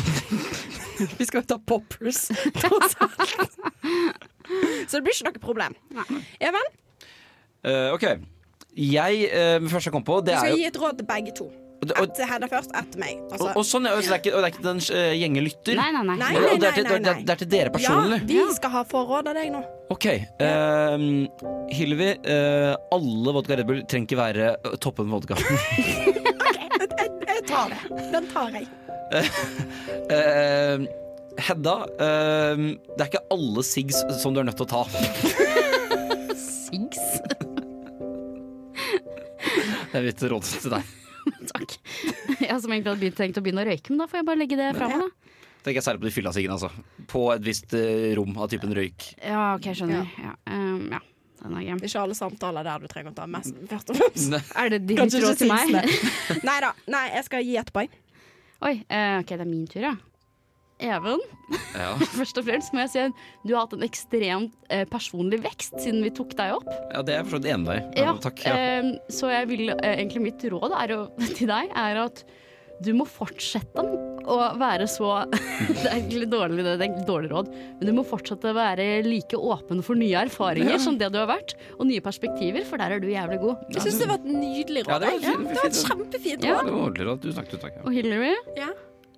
[1.20, 2.26] Vi skal jo ta poppers,
[2.60, 3.54] tross alt.
[4.90, 5.78] Så det blir ikke noe problem.
[6.44, 6.68] Even,
[7.66, 8.06] Eh, ok.
[8.80, 11.48] Jeg, uh, først jeg kom på, det er skal gi et råd til begge to.
[11.80, 13.18] og, og, Ett Hedda først, etter meg.
[13.32, 15.44] Altså, og, og sånn, og, det er ikke, og det er ikke den uh, gjenge
[15.48, 15.80] lytter?
[15.80, 16.16] Nei, nei, nei.
[16.20, 17.98] Nei, nei, nei, det, er til, det, er, det er til dere ja,
[18.30, 19.64] vi skal ha forråd av deg nå.
[19.92, 20.08] Ok.
[20.40, 20.96] Uh,
[21.74, 25.40] Hilvi, uh, alle vodka Red Bull trenger ikke være eh, toppen vodka.
[27.00, 27.80] Jeg, jeg tar det.
[28.14, 28.68] Den tar jeg.
[30.10, 30.82] Eh,
[31.40, 32.62] Hedda, eh,
[32.98, 34.84] det er ikke alle siggs som du er nødt til å ta.
[39.92, 40.96] Det er råd til deg.
[41.52, 41.76] Takk.
[42.40, 44.42] Jeg som egentlig hadde begynt, tenkt å begynne å røyke, men da får jeg bare
[44.42, 45.36] legge det fra meg, da.
[45.60, 47.06] Tenker jeg særlig på de fyllasiggene, altså.
[47.12, 49.10] På et visst eh, rom av typen røyk.
[49.20, 50.08] Ja, OK, skjønner.
[50.24, 50.36] Ja.
[50.48, 51.02] Um, ja.
[51.40, 51.76] Den er grei.
[51.80, 53.56] Det er ikke alle samtaler der du trenger å ta mest.
[53.72, 54.38] Først og fremst.
[54.60, 55.74] Er det ditt Kanskje råd ikke til meg?
[55.90, 56.40] siggsene.
[56.50, 56.72] Nei da.
[56.96, 57.92] Nei, jeg skal gi ett poeng.
[58.68, 59.94] Oi, eh, ok, det er min tur, ja.
[60.80, 61.20] Even,
[61.76, 61.94] Ja.
[62.20, 65.80] først og fremst må jeg si at du har hatt en ekstremt eh, personlig vekst
[65.84, 66.70] siden vi tok deg opp.
[66.94, 68.04] ja, det er jeg for så vidt enig med deg.
[68.06, 68.44] Ja, takk.
[68.46, 68.54] Ja.
[68.56, 71.02] eh, så jeg vil, eh, egentlig mitt råd er å,
[71.38, 72.24] til deg er at
[72.80, 73.84] du må fortsette
[74.30, 77.50] å være så Det er egentlig dårlig, det er egentlig dårlig råd,
[77.80, 81.28] men du må fortsette å være like åpen for nye erfaringer som det du har
[81.28, 83.66] vært, og nye perspektiver, for der er du jævlig god.
[83.76, 84.94] Jeg syns det var et nydelig råd.
[84.96, 85.42] Ja, det var jeg.
[85.50, 86.56] det var et kjempefint kjempefint Ja.
[86.56, 86.70] råd.
[86.70, 87.20] Det var ordentlig råd.
[87.26, 87.84] Du snakket ut, takk ja.
[87.84, 88.70] Og Hillary, Ja.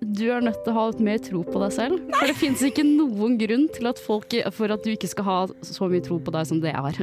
[0.02, 2.00] Du er nødt til å ha litt mer tro på deg selv.
[2.18, 5.36] For det fins ikke noen grunn til at folk, for at du ikke skal ha
[5.66, 6.96] så mye tro på deg som det jeg har.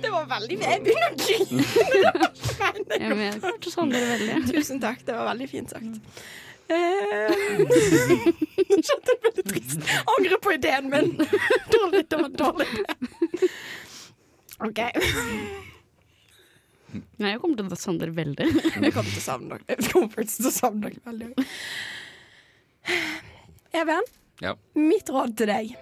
[0.00, 0.56] Det var veldig.
[0.62, 1.62] Jeg begynner å grine.
[4.52, 5.02] Tusen takk.
[5.06, 5.90] Det var veldig fint sagt.
[6.70, 6.76] Nå
[8.80, 9.80] Skjønte jeg ble litt trist.
[10.14, 11.08] Angrer på ideen min.
[11.74, 12.68] Dårlig, dårlig, dårlig.
[14.62, 14.80] OK.
[17.20, 18.46] Nei, jeg kommer til å savne dere veldig.
[18.86, 19.18] Jeg kommer til
[20.46, 21.32] å savne dere veldig.
[23.72, 24.02] Even,
[24.40, 24.54] Ja.
[24.74, 25.76] mitt råd til deg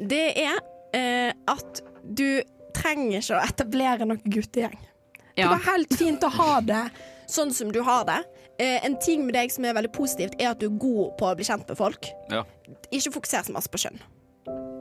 [0.00, 0.58] Det er
[0.96, 2.42] eh, at du
[2.74, 4.78] trenger ikke å etablere noen guttegjeng.
[5.36, 6.82] Det var helt fint å ha det
[7.30, 8.18] sånn som du har det.
[8.58, 11.28] Eh, en ting med deg som er veldig positivt, er at du er god på
[11.28, 12.10] å bli kjent med folk.
[12.32, 12.42] Ja.
[12.90, 14.00] Ikke fokuser så masse på kjønn.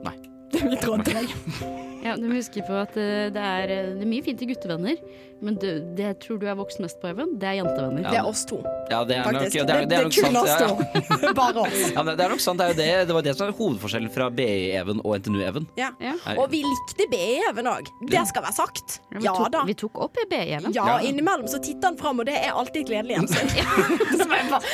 [0.05, 0.15] Nei.
[0.49, 1.85] Det er mitt råd til deg.
[2.03, 4.47] Ja, du må huske på at eh, det er, eh, det er mye fint til
[4.53, 4.99] guttevenner,
[5.43, 8.05] men det, det jeg tror du er vokst mest på, Even, det er jentevenner.
[8.07, 8.57] Det er oss to,
[8.91, 9.55] Ja, det er nok, faktisk.
[9.59, 10.37] ja, det er, det er nok sant.
[10.39, 10.67] oss Ja, ja.
[10.69, 11.33] to.
[11.39, 11.81] Bare oss.
[11.93, 12.59] Ja, men det er nok sant.
[12.59, 15.67] Det, er jo det, det var det som er hovedforskjellen fra BI-Even og NTNU-Even.
[15.79, 15.91] Ja.
[16.03, 16.13] Ja.
[16.35, 17.91] Og vi likte BE-Even òg.
[18.11, 18.97] Det skal være sagt.
[19.15, 19.63] vi, Ja tok, da.
[19.69, 20.75] vi tok opp i BI-Even.
[20.75, 20.97] Ja, Ja.
[21.11, 23.47] innimellom så titter han fram, og det er alltid et gledelig gjensyn.
[24.23, 24.73] Som jeg bare,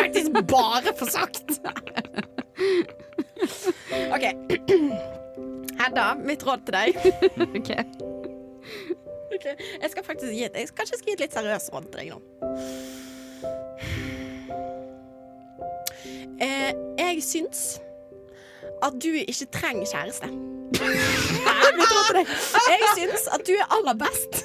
[0.00, 1.60] faktisk bare får sagt.
[4.14, 5.25] OK.
[5.80, 7.00] Hedda, mitt råd til deg.
[7.58, 7.70] Ok.
[9.36, 9.44] Ok,
[9.82, 12.08] Jeg skal faktisk gi et, jeg skal kanskje gi et litt seriøst råd til deg
[12.14, 12.18] nå.
[16.40, 17.60] Eh, jeg syns
[18.84, 20.28] at du ikke trenger kjæreste.
[22.70, 24.42] Jeg syns at du er aller best.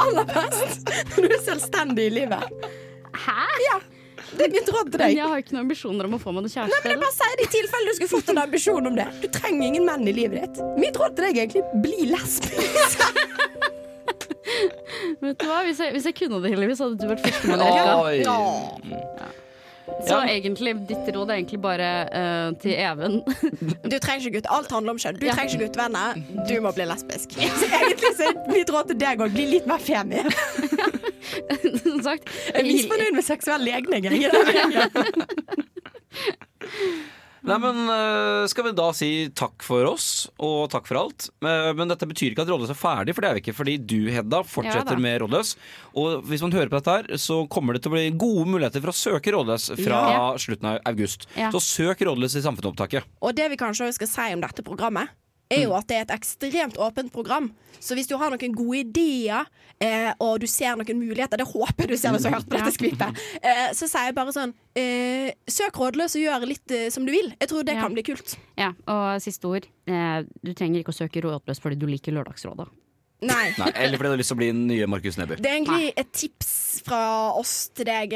[0.00, 2.68] Aller best når du er selvstendig i livet.
[3.24, 3.40] Hæ?
[3.66, 3.78] Ja,
[4.40, 6.46] Det er mitt råd til Men jeg har ikke noen ambisjoner om å få meg
[6.46, 6.80] noen Nei, kjæreste.
[6.86, 9.06] men jeg bare sier det i tilfelle du skulle fått en ambisjon om det.
[9.20, 10.62] Du trenger ingen menn i livet ditt.
[10.80, 13.04] Mitt råd til deg er egentlig bli lesbisk.
[15.20, 15.60] Vet du hva?
[15.66, 17.84] Hvis jeg, hvis jeg kunne det, Hillevi, så hadde du vært førstemann elska.
[18.24, 19.28] Ja.
[20.06, 20.20] Så Ja.
[20.32, 23.18] egentlig, ditt råd er egentlig bare uh, til Even.
[23.90, 24.48] Du trenger ikke gutt.
[24.54, 25.18] Alt handler om kjønn.
[25.20, 25.34] Du Ja.
[25.34, 26.20] trenger ikke guttevenner.
[26.48, 27.34] Du må bli lesbisk.
[27.60, 30.22] Så egentlig så er mitt råd til deg òg bli litt mer femi.
[31.82, 32.28] Som sagt.
[32.50, 34.06] Jeg er misfornøyd med seksuell legning.
[34.10, 34.30] jeg.
[37.40, 41.30] Nei, men øh, Skal vi da si takk for oss, og takk for alt.
[41.40, 43.54] Eh, Men dette betyr ikke at Rådløs er ferdig, for det er vi ikke.
[43.56, 45.54] Fordi du, Hedda, fortsetter ja, med Rådløs.
[45.96, 48.84] Og hvis man hører på dette her, så kommer det til å bli gode muligheter
[48.84, 50.20] for å søke Rådløs fra Ja.
[50.44, 51.24] slutten av august.
[51.38, 51.48] Ja.
[51.54, 53.08] Så søk Rådløs i samfunnsopptaket.
[53.24, 55.08] Og det vi kanskje skal si om dette programmet,
[55.50, 57.50] er jo at det er et ekstremt åpent program.
[57.80, 59.46] Så hvis du har noen gode ideer,
[59.80, 62.48] eh, og du ser noen muligheter Det håper jeg du ser hvis du har hørt
[62.50, 63.20] på dette skvipet.
[63.40, 67.12] Eh, så sier jeg bare sånn eh, Søk rådløs og gjør litt eh, som du
[67.14, 67.32] vil.
[67.40, 67.86] Jeg tror det Ja.
[67.86, 68.36] kan bli kult.
[68.60, 69.66] Ja, og siste ord.
[69.88, 72.68] Eh, du trenger ikke å søke rådløs fordi du liker Lørdagsrådet.
[73.22, 73.50] Nei.
[73.58, 75.36] Nei, eller fordi du har lyst til å bli den nye Markus Neby.
[75.40, 76.52] Det er egentlig et tips
[76.86, 77.00] fra
[77.36, 78.14] oss til deg.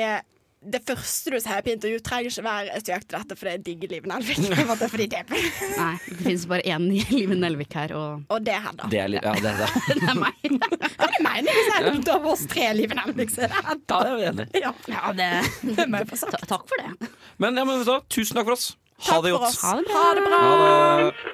[0.65, 3.65] Det første du sier på intervju, trenger ikke være søk til dette, for det er
[3.67, 4.39] digge Liv Nelvik.
[4.95, 5.21] Fordi det
[5.81, 8.89] Nei, det finnes bare én Live Nelvik her, og Og det er Hedda.
[8.93, 9.69] Det er ja, det er det.
[10.01, 10.41] det er meg.
[10.95, 11.57] Ja, det mener jeg.
[11.59, 14.01] Hvis jeg er av oss tre Liv Nelvik, så er det Hedda.
[14.05, 14.49] Ja, det er enig.
[14.65, 15.31] Ja, Ja, det,
[15.77, 16.39] det må jeg få sagt.
[16.41, 17.11] ta, takk for det.
[17.43, 18.71] Men, ja, men vet du tusen takk for oss.
[19.05, 19.59] Ha Takk det godt.
[19.61, 20.03] Ha det bra.
[20.05, 20.43] Ha det bra.
[20.45, 21.33] Ha det.